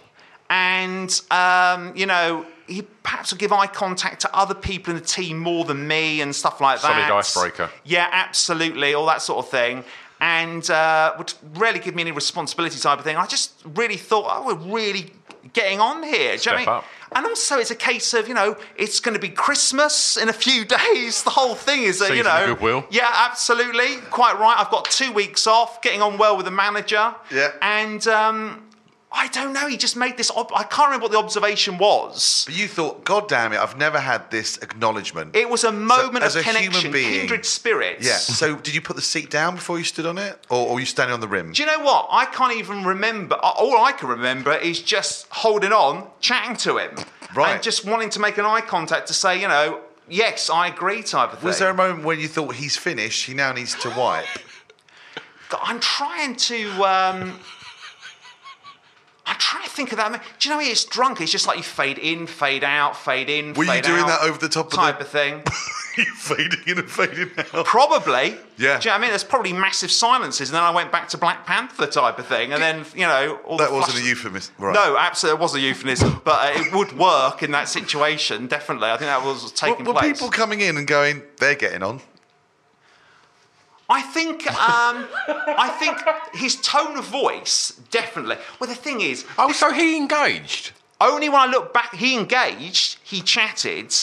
And, 0.50 1.20
um, 1.30 1.96
you 1.96 2.06
know, 2.06 2.44
he 2.66 2.82
perhaps 3.02 3.32
would 3.32 3.38
give 3.38 3.52
eye 3.52 3.66
contact 3.66 4.20
to 4.22 4.34
other 4.36 4.54
people 4.54 4.92
in 4.92 4.98
the 4.98 5.04
team 5.04 5.38
more 5.38 5.64
than 5.64 5.86
me 5.86 6.20
and 6.20 6.34
stuff 6.34 6.60
like 6.60 6.78
Solid 6.78 6.96
that. 6.96 7.10
icebreaker. 7.10 7.70
Yeah, 7.84 8.08
absolutely, 8.10 8.94
all 8.94 9.06
that 9.06 9.22
sort 9.22 9.44
of 9.44 9.50
thing. 9.50 9.84
And 10.20 10.68
uh, 10.70 11.14
would 11.18 11.34
rarely 11.54 11.80
give 11.80 11.94
me 11.94 12.02
any 12.02 12.12
responsibility 12.12 12.78
type 12.78 12.98
of 12.98 13.04
thing. 13.04 13.16
I 13.16 13.26
just 13.26 13.52
really 13.74 13.96
thought, 13.96 14.24
oh, 14.28 14.46
we're 14.46 14.72
really 14.72 15.12
getting 15.52 15.80
on 15.80 16.02
here. 16.02 16.36
Do 16.36 16.50
you 16.50 16.56
know 16.56 16.56
what 16.56 16.58
I 16.58 16.62
Step 16.62 16.66
mean? 16.66 16.82
Up. 17.14 17.18
And 17.18 17.26
also, 17.26 17.58
it's 17.58 17.70
a 17.70 17.76
case 17.76 18.12
of, 18.14 18.28
you 18.28 18.34
know, 18.34 18.56
it's 18.76 19.00
going 19.00 19.14
to 19.14 19.20
be 19.20 19.28
Christmas 19.28 20.16
in 20.16 20.28
a 20.28 20.32
few 20.32 20.64
days. 20.94 21.22
The 21.22 21.30
whole 21.30 21.54
thing 21.54 21.82
is, 21.84 21.98
that, 22.00 22.10
you 22.10 22.16
Season 22.22 22.26
of 22.32 22.40
know. 22.40 22.54
goodwill. 22.54 22.86
Yeah, 22.90 23.10
absolutely. 23.12 23.96
Quite 24.10 24.38
right. 24.38 24.56
I've 24.58 24.70
got 24.70 24.84
two 24.86 25.12
weeks 25.12 25.46
off, 25.46 25.80
getting 25.82 26.02
on 26.02 26.18
well 26.18 26.36
with 26.36 26.46
the 26.46 26.50
manager. 26.52 27.14
Yeah. 27.32 27.52
And 27.62 28.06
um, 28.08 28.63
I 29.16 29.28
don't 29.28 29.52
know. 29.52 29.68
He 29.68 29.76
just 29.76 29.96
made 29.96 30.16
this. 30.16 30.30
Ob- 30.30 30.50
I 30.54 30.64
can't 30.64 30.88
remember 30.88 31.04
what 31.04 31.12
the 31.12 31.18
observation 31.18 31.78
was. 31.78 32.42
But 32.46 32.56
you 32.56 32.66
thought, 32.66 33.04
God 33.04 33.28
damn 33.28 33.52
it, 33.52 33.58
I've 33.60 33.76
never 33.76 34.00
had 34.00 34.30
this 34.30 34.58
acknowledgement. 34.58 35.36
It 35.36 35.48
was 35.48 35.62
a 35.64 35.70
moment 35.72 36.24
as 36.24 36.34
of 36.36 36.40
a 36.40 36.44
human 36.48 36.64
connection, 36.64 36.92
being- 36.92 37.20
kindred 37.20 37.46
spirits. 37.46 38.04
yeah. 38.04 38.16
So 38.16 38.56
did 38.56 38.74
you 38.74 38.80
put 38.82 38.96
the 38.96 39.02
seat 39.02 39.30
down 39.30 39.54
before 39.54 39.78
you 39.78 39.84
stood 39.84 40.06
on 40.06 40.18
it? 40.18 40.44
Or, 40.50 40.66
or 40.66 40.74
were 40.74 40.80
you 40.80 40.86
standing 40.86 41.14
on 41.14 41.20
the 41.20 41.28
rim? 41.28 41.52
Do 41.52 41.62
you 41.62 41.66
know 41.66 41.80
what? 41.80 42.08
I 42.10 42.26
can't 42.26 42.54
even 42.56 42.84
remember. 42.84 43.36
All 43.36 43.78
I 43.84 43.92
can 43.92 44.08
remember 44.08 44.52
is 44.54 44.80
just 44.80 45.26
holding 45.30 45.72
on, 45.72 46.08
chatting 46.20 46.56
to 46.58 46.78
him, 46.78 46.96
Right. 47.34 47.54
and 47.54 47.62
just 47.62 47.84
wanting 47.84 48.10
to 48.10 48.20
make 48.20 48.36
an 48.38 48.44
eye 48.44 48.60
contact 48.62 49.06
to 49.08 49.14
say, 49.14 49.40
you 49.40 49.46
know, 49.48 49.80
yes, 50.08 50.50
I 50.50 50.68
agree, 50.68 51.02
type 51.02 51.32
of 51.32 51.38
thing. 51.38 51.46
Was 51.46 51.58
there 51.60 51.70
a 51.70 51.74
moment 51.74 52.04
when 52.04 52.18
you 52.20 52.28
thought 52.28 52.56
he's 52.56 52.76
finished, 52.76 53.26
he 53.26 53.34
now 53.34 53.52
needs 53.52 53.74
to 53.76 53.90
wipe? 53.90 54.26
I'm 55.62 55.78
trying 55.78 56.34
to. 56.36 56.68
Um, 56.84 57.38
I'm 59.26 59.36
trying 59.38 59.64
to 59.64 59.70
think 59.70 59.92
of 59.92 59.98
that. 59.98 60.22
Do 60.38 60.48
you 60.48 60.54
know 60.54 60.60
it's 60.60 60.84
drunk? 60.84 61.20
It's 61.20 61.32
just 61.32 61.46
like 61.46 61.56
you 61.56 61.62
fade 61.62 61.98
in, 61.98 62.26
fade 62.26 62.62
out, 62.64 62.96
fade 62.96 63.30
in. 63.30 63.54
Were 63.54 63.64
you 63.64 63.80
doing 63.82 64.02
out 64.02 64.06
that 64.08 64.20
over 64.22 64.38
the 64.38 64.48
top 64.48 64.66
of 64.66 64.70
the- 64.72 64.76
type 64.76 65.00
of 65.00 65.08
thing? 65.08 65.42
you 65.96 66.04
fading 66.16 66.58
in 66.66 66.78
and 66.78 66.90
fading 66.90 67.30
out. 67.54 67.64
Probably. 67.64 68.30
Yeah. 68.32 68.36
Do 68.56 68.64
you 68.64 68.66
know 68.68 68.76
what 68.78 68.86
I 68.90 68.98
mean? 68.98 69.10
There's 69.10 69.24
probably 69.24 69.52
massive 69.52 69.90
silences, 69.90 70.50
and 70.50 70.56
then 70.56 70.62
I 70.62 70.70
went 70.70 70.92
back 70.92 71.08
to 71.10 71.18
Black 71.18 71.46
Panther 71.46 71.86
type 71.86 72.18
of 72.18 72.26
thing, 72.26 72.52
and 72.52 72.60
then 72.62 72.84
you 72.94 73.06
know 73.06 73.38
all 73.46 73.56
That 73.58 73.70
the 73.70 73.76
wasn't 73.76 74.04
a 74.04 74.06
euphemism. 74.08 74.54
Right. 74.58 74.74
No, 74.74 74.96
absolutely, 74.98 75.38
it 75.38 75.42
was 75.42 75.54
a 75.54 75.60
euphemism, 75.60 76.20
but 76.24 76.56
uh, 76.56 76.60
it 76.60 76.74
would 76.74 76.98
work 76.98 77.42
in 77.42 77.52
that 77.52 77.68
situation. 77.68 78.46
Definitely, 78.48 78.90
I 78.90 78.96
think 78.96 79.08
that 79.08 79.24
was 79.24 79.44
Were, 79.44 79.50
taking 79.50 79.84
were 79.86 79.92
place. 79.94 80.12
people 80.14 80.30
coming 80.30 80.60
in 80.60 80.76
and 80.76 80.86
going, 80.86 81.22
they're 81.38 81.54
getting 81.54 81.82
on? 81.82 82.00
I 83.88 84.00
think, 84.00 84.46
um, 84.50 85.06
I 85.28 85.68
think 85.78 85.98
his 86.34 86.56
tone 86.60 86.96
of 86.96 87.04
voice 87.04 87.78
definitely. 87.90 88.36
Well, 88.58 88.68
the 88.68 88.74
thing 88.76 89.00
is, 89.02 89.24
Oh, 89.38 89.52
so 89.52 89.72
he 89.72 89.96
engaged. 89.96 90.72
only 91.00 91.28
when 91.28 91.40
I 91.40 91.46
look 91.46 91.74
back, 91.74 91.94
he 91.94 92.16
engaged, 92.16 92.98
he 93.02 93.20
chatted, 93.20 93.94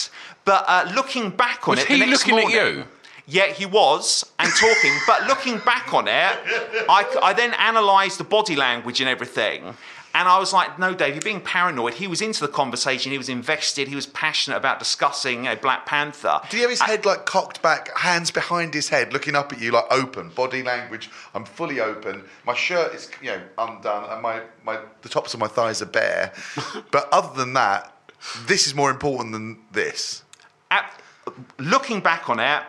but 0.44 0.64
uh, 0.68 0.90
looking 0.94 1.30
back 1.30 1.66
on 1.68 1.74
Was 1.76 1.84
it, 1.84 1.88
the 1.88 1.94
he 1.94 2.00
next 2.06 2.26
looking 2.26 2.38
at 2.46 2.52
you? 2.52 2.84
Yeah, 3.26 3.46
he 3.46 3.66
was 3.66 4.24
and 4.38 4.50
talking, 4.52 4.92
but 5.06 5.26
looking 5.26 5.58
back 5.58 5.92
on 5.94 6.06
it, 6.08 6.12
I, 6.88 7.18
I 7.22 7.32
then 7.32 7.54
analysed 7.58 8.18
the 8.18 8.24
body 8.24 8.56
language 8.56 9.00
and 9.00 9.08
everything. 9.08 9.74
And 10.14 10.28
I 10.28 10.38
was 10.38 10.52
like, 10.52 10.78
no, 10.78 10.94
Dave, 10.94 11.14
you're 11.14 11.22
being 11.22 11.40
paranoid. 11.40 11.94
He 11.94 12.06
was 12.06 12.20
into 12.20 12.40
the 12.40 12.52
conversation. 12.52 13.12
He 13.12 13.18
was 13.18 13.28
invested. 13.28 13.88
He 13.88 13.94
was 13.94 14.06
passionate 14.06 14.56
about 14.56 14.78
discussing 14.78 15.48
uh, 15.48 15.54
Black 15.56 15.86
Panther. 15.86 16.40
Did 16.50 16.56
he 16.56 16.60
have 16.60 16.70
his 16.70 16.80
head 16.80 17.06
like 17.06 17.24
cocked 17.24 17.62
back, 17.62 17.96
hands 17.96 18.30
behind 18.30 18.74
his 18.74 18.88
head, 18.88 19.12
looking 19.12 19.34
up 19.34 19.52
at 19.52 19.60
you 19.60 19.72
like 19.72 19.86
open, 19.90 20.28
body 20.30 20.62
language? 20.62 21.10
I'm 21.34 21.44
fully 21.44 21.80
open. 21.80 22.24
My 22.44 22.54
shirt 22.54 22.94
is, 22.94 23.10
you 23.22 23.30
know, 23.30 23.40
undone, 23.58 24.10
and 24.10 24.22
my, 24.22 24.42
my 24.64 24.80
the 25.00 25.08
tops 25.08 25.32
of 25.32 25.40
my 25.40 25.48
thighs 25.48 25.80
are 25.80 25.86
bare. 25.86 26.32
but 26.90 27.08
other 27.10 27.34
than 27.34 27.54
that, 27.54 27.96
this 28.46 28.66
is 28.66 28.74
more 28.74 28.90
important 28.90 29.32
than 29.32 29.58
this. 29.72 30.22
At, 30.70 31.00
looking 31.58 32.00
back 32.00 32.28
on 32.28 32.38
it, 32.38 32.62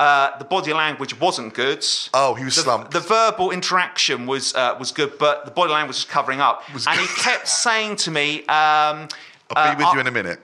uh, 0.00 0.36
the 0.38 0.44
body 0.44 0.72
language 0.72 1.18
wasn't 1.20 1.54
good. 1.54 1.84
Oh, 2.12 2.34
he 2.34 2.44
was 2.44 2.56
the, 2.56 2.62
slumped. 2.62 2.90
The 2.90 3.00
verbal 3.00 3.50
interaction 3.50 4.26
was 4.26 4.54
uh, 4.54 4.76
was 4.78 4.92
good, 4.92 5.18
but 5.18 5.44
the 5.44 5.50
body 5.50 5.72
language 5.72 5.96
was 5.96 6.04
covering 6.04 6.40
up. 6.40 6.62
and 6.86 7.00
he 7.00 7.06
kept 7.22 7.46
saying 7.48 7.96
to 7.96 8.10
me, 8.10 8.40
um, 8.40 9.08
I'll 9.54 9.56
uh, 9.56 9.74
be 9.74 9.78
with 9.78 9.86
I- 9.86 9.94
you 9.94 10.00
in 10.00 10.06
a 10.06 10.10
minute. 10.10 10.40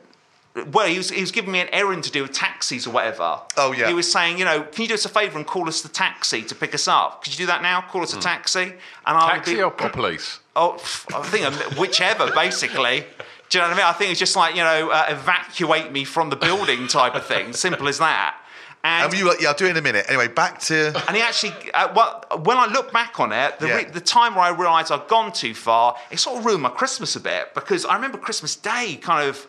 well, 0.73 0.87
he 0.87 0.99
was, 0.99 1.11
he 1.11 1.21
was 1.21 1.31
giving 1.33 1.53
me 1.53 1.61
an 1.61 1.69
errand 1.73 2.05
to 2.05 2.11
do 2.11 2.23
with 2.23 2.33
taxis 2.33 2.87
or 2.87 2.91
whatever. 2.91 3.41
Oh, 3.57 3.73
yeah. 3.73 3.89
He 3.89 3.95
was 3.95 4.11
saying, 4.11 4.39
you 4.39 4.45
know, 4.45 4.63
can 4.63 4.83
you 4.83 4.89
do 4.89 4.95
us 4.95 5.05
a 5.05 5.09
favour 5.09 5.39
and 5.39 5.47
call 5.47 5.69
us 5.69 5.81
the 5.83 5.89
taxi 5.89 6.43
to 6.43 6.55
pick 6.55 6.75
us 6.75 6.89
up? 6.89 7.23
Could 7.23 7.33
you 7.33 7.39
do 7.39 7.47
that 7.47 7.63
now? 7.63 7.81
Call 7.83 8.03
us 8.03 8.15
a 8.15 8.21
taxi? 8.21 8.63
And 8.63 8.73
I 9.07 9.27
would 9.27 9.31
Taxi 9.37 9.55
be, 9.55 9.63
or, 9.63 9.67
or 9.81 9.89
police? 9.91 10.41
Oh, 10.57 10.77
pff, 10.79 11.15
I 11.15 11.23
think 11.23 11.79
whichever, 11.79 12.31
basically. 12.35 13.05
Do 13.49 13.59
you 13.59 13.63
know 13.63 13.69
what 13.69 13.75
I 13.75 13.77
mean? 13.79 13.87
I 13.87 13.93
think 13.93 14.11
it's 14.11 14.21
just 14.21 14.37
like, 14.37 14.55
you 14.55 14.63
know, 14.63 14.91
uh, 14.91 15.07
evacuate 15.09 15.91
me 15.91 16.05
from 16.05 16.31
the 16.31 16.37
building 16.37 16.87
type 16.89 17.15
of 17.15 17.27
thing. 17.27 17.53
Simple 17.53 17.89
as 17.89 17.99
that. 17.99 18.37
And, 18.83 19.13
And 19.13 19.21
you 19.21 19.31
yeah, 19.41 19.49
I'll 19.49 19.55
do 19.55 19.67
it 19.67 19.71
in 19.71 19.77
a 19.77 19.83
minute. 19.83 20.07
Anyway, 20.09 20.29
back 20.29 20.59
to. 20.63 20.93
and 21.07 21.15
he 21.17 21.23
actually, 21.23 21.53
uh, 21.75 21.93
well, 21.95 22.25
when 22.43 22.57
I 22.57 22.67
look 22.67 22.93
back 22.93 23.21
on 23.21 23.31
it, 23.31 23.59
the, 23.59 23.69
Yeah. 23.69 23.77
re- 23.77 23.85
the 23.85 24.01
time 24.01 24.35
where 24.35 24.45
I 24.45 24.51
realised 24.51 24.91
I'd 24.91 25.07
gone 25.07 25.33
too 25.33 25.55
far, 25.55 25.97
it 26.11 26.19
sort 26.19 26.39
of 26.39 26.47
ruined 26.47 26.63
my 26.63 26.71
Christmas 26.71 27.15
a 27.15 27.21
bit 27.21 27.53
because 27.55 27.85
I 27.85 27.95
remember 27.95 28.17
Christmas 28.17 28.57
Day 28.57 28.97
kind 29.03 29.29
of 29.29 29.47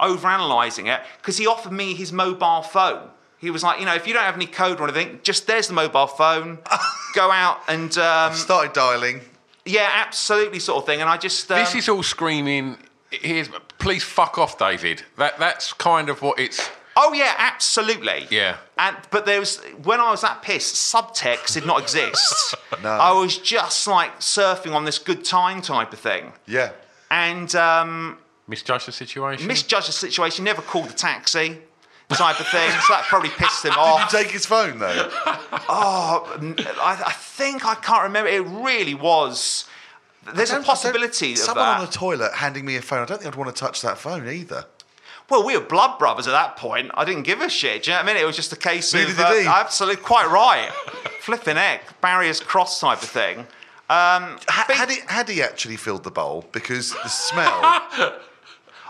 overanalyzing 0.00 0.86
it 0.92 1.00
because 1.18 1.36
he 1.36 1.46
offered 1.46 1.72
me 1.72 1.94
his 1.94 2.12
mobile 2.12 2.62
phone. 2.62 3.10
He 3.38 3.50
was 3.50 3.62
like, 3.62 3.80
you 3.80 3.86
know, 3.86 3.94
if 3.94 4.06
you 4.06 4.12
don't 4.12 4.24
have 4.24 4.34
any 4.34 4.46
code 4.46 4.80
or 4.80 4.84
anything, 4.84 5.20
just 5.22 5.46
there's 5.46 5.68
the 5.68 5.72
mobile 5.74 6.06
phone. 6.06 6.58
Go 7.14 7.30
out 7.30 7.60
and 7.68 7.96
um, 7.98 8.34
started 8.34 8.72
dialing. 8.72 9.20
yeah, 9.64 9.90
absolutely, 9.94 10.58
sort 10.58 10.78
of 10.82 10.86
thing. 10.86 11.00
And 11.00 11.08
I 11.08 11.16
just 11.16 11.50
um, 11.50 11.58
This 11.58 11.74
is 11.74 11.88
all 11.88 12.02
screaming. 12.02 12.76
Here's, 13.10 13.48
please 13.78 14.04
fuck 14.04 14.38
off, 14.38 14.58
David. 14.58 15.02
That 15.16 15.38
that's 15.38 15.72
kind 15.72 16.08
of 16.08 16.22
what 16.22 16.38
it's. 16.38 16.70
Oh 16.96 17.12
yeah, 17.12 17.34
absolutely. 17.38 18.26
Yeah. 18.30 18.56
And 18.76 18.96
but 19.10 19.24
there 19.26 19.38
was 19.40 19.58
when 19.84 20.00
I 20.00 20.10
was 20.10 20.22
that 20.22 20.42
pissed, 20.42 20.74
subtext 20.94 21.54
did 21.54 21.66
not 21.66 21.80
exist. 21.82 22.54
No. 22.82 22.88
I 22.88 23.12
was 23.12 23.36
just 23.36 23.86
like 23.88 24.20
surfing 24.20 24.74
on 24.74 24.84
this 24.86 24.98
good 24.98 25.24
time 25.24 25.60
type 25.60 25.92
of 25.92 25.98
thing, 25.98 26.32
Yeah. 26.46 26.70
and 27.10 27.52
um, 27.56 28.16
Misjudge 28.48 28.86
the 28.86 28.92
situation. 28.92 29.46
misjudged 29.48 29.88
the 29.88 29.92
situation. 29.92 30.44
Never 30.44 30.62
called 30.62 30.88
the 30.88 30.92
taxi, 30.94 31.58
type 32.08 32.40
of 32.40 32.46
thing. 32.46 32.70
so 32.70 32.94
that 32.94 33.04
probably 33.08 33.28
pissed 33.30 33.64
him 33.64 33.72
Did 33.74 33.78
off. 33.78 34.12
you 34.12 34.18
take 34.18 34.30
his 34.30 34.46
phone 34.46 34.78
though? 34.78 35.10
Oh, 35.68 36.24
I, 36.80 37.02
I 37.06 37.12
think 37.12 37.66
I 37.66 37.74
can't 37.74 38.02
remember. 38.04 38.28
It 38.30 38.42
really 38.46 38.94
was. 38.94 39.66
There's 40.34 40.50
a 40.50 40.54
don't- 40.54 40.62
I 40.62 40.64
don't- 40.64 40.64
possibility 40.64 41.32
of 41.32 41.38
Someone 41.38 41.66
that. 41.66 41.80
on 41.80 41.86
the 41.86 41.92
toilet 41.92 42.32
handing 42.34 42.64
me 42.64 42.76
a 42.76 42.82
phone. 42.82 43.00
I 43.02 43.04
don't 43.04 43.20
think 43.20 43.34
I'd 43.34 43.38
want 43.38 43.54
to 43.54 43.58
touch 43.60 43.82
that 43.82 43.98
phone 43.98 44.28
either. 44.28 44.64
Well, 45.30 45.44
we 45.44 45.56
were 45.56 45.64
blood 45.64 45.98
brothers 45.98 46.26
at 46.26 46.32
that 46.32 46.56
point. 46.56 46.90
I 46.94 47.04
didn't 47.04 47.22
give 47.22 47.40
a 47.40 47.48
shit. 47.48 47.84
Do 47.84 47.90
you 47.90 47.96
know 47.96 48.02
what 48.02 48.10
I 48.10 48.14
mean? 48.14 48.22
It 48.22 48.26
was 48.26 48.36
just 48.36 48.52
a 48.52 48.56
case 48.56 48.92
Neither 48.92 49.12
of 49.12 49.20
uh, 49.20 49.50
absolutely 49.50 50.02
quite 50.02 50.28
right, 50.28 50.70
flipping 51.20 51.56
egg, 51.56 51.80
barriers 52.00 52.40
crossed 52.40 52.80
type 52.80 53.02
of 53.02 53.08
thing. 53.08 53.38
Um, 53.88 54.38
Ha- 54.48 54.64
but 54.66 54.76
had, 54.76 54.90
he, 54.90 54.98
had 55.06 55.28
he 55.28 55.42
actually 55.42 55.76
filled 55.76 56.04
the 56.04 56.10
bowl? 56.10 56.46
Because 56.52 56.92
the 56.92 57.08
smell. 57.08 57.60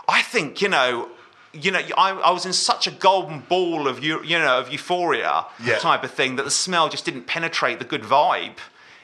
I 0.07 0.21
think 0.23 0.61
you 0.61 0.69
know, 0.69 1.09
you 1.53 1.71
know, 1.71 1.79
I, 1.97 2.11
I 2.11 2.31
was 2.31 2.45
in 2.45 2.53
such 2.53 2.87
a 2.87 2.91
golden 2.91 3.39
ball 3.41 3.87
of 3.87 4.03
eu- 4.03 4.23
you 4.23 4.37
know 4.39 4.59
of 4.59 4.71
euphoria 4.71 5.45
Yeah. 5.63 5.77
type 5.79 6.03
of 6.03 6.11
thing 6.11 6.35
that 6.37 6.43
the 6.43 6.51
smell 6.51 6.89
just 6.89 7.05
didn't 7.05 7.27
penetrate 7.27 7.79
the 7.79 7.85
good 7.85 8.03
vibe. 8.03 8.57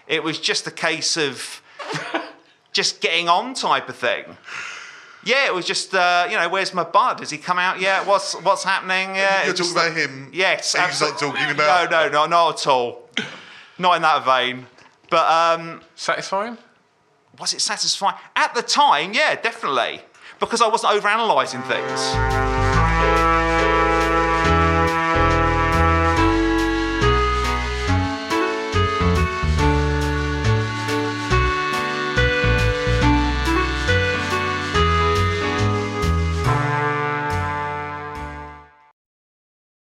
It 0.07 0.23
was 0.23 0.39
just 0.39 0.65
a 0.67 0.71
case 0.71 1.17
of 1.17 1.61
just 2.73 3.01
getting 3.01 3.27
on 3.29 3.53
type 3.53 3.89
of 3.89 3.95
thing. 3.95 4.37
Yeah, 5.27 5.45
it 5.47 5.53
was 5.53 5.65
just 5.65 5.93
uh, 5.93 6.25
you 6.29 6.37
know, 6.37 6.47
where's 6.47 6.73
my 6.73 6.83
bud? 6.85 7.19
Has 7.19 7.29
he 7.29 7.37
come 7.37 7.59
out 7.59 7.81
yet? 7.81 8.07
What's 8.07 8.33
what's 8.41 8.63
happening? 8.63 9.15
Yeah, 9.15 9.43
You're 9.45 9.53
talking 9.53 9.73
about 9.73 9.87
like- 9.89 9.97
him. 9.97 10.29
Yes, 10.31 10.71
He's 10.71 10.81
absolute- 10.81 11.09
not 11.11 11.19
talking 11.19 11.49
about- 11.51 11.91
No, 11.91 12.03
no, 12.03 12.09
no, 12.09 12.25
not 12.27 12.61
at 12.61 12.67
all. 12.67 13.09
Not 13.77 13.97
in 13.97 14.01
that 14.03 14.23
vein. 14.25 14.65
But 15.09 15.25
um, 15.29 15.81
Satisfying? 15.95 16.57
was 17.39 17.53
it 17.53 17.61
satisfying 17.61 18.15
at 18.35 18.55
the 18.55 18.61
time? 18.63 19.13
Yeah, 19.13 19.35
definitely, 19.35 20.01
because 20.39 20.61
I 20.61 20.67
wasn't 20.67 20.93
overanalyzing 20.93 21.63
things. 21.67 22.66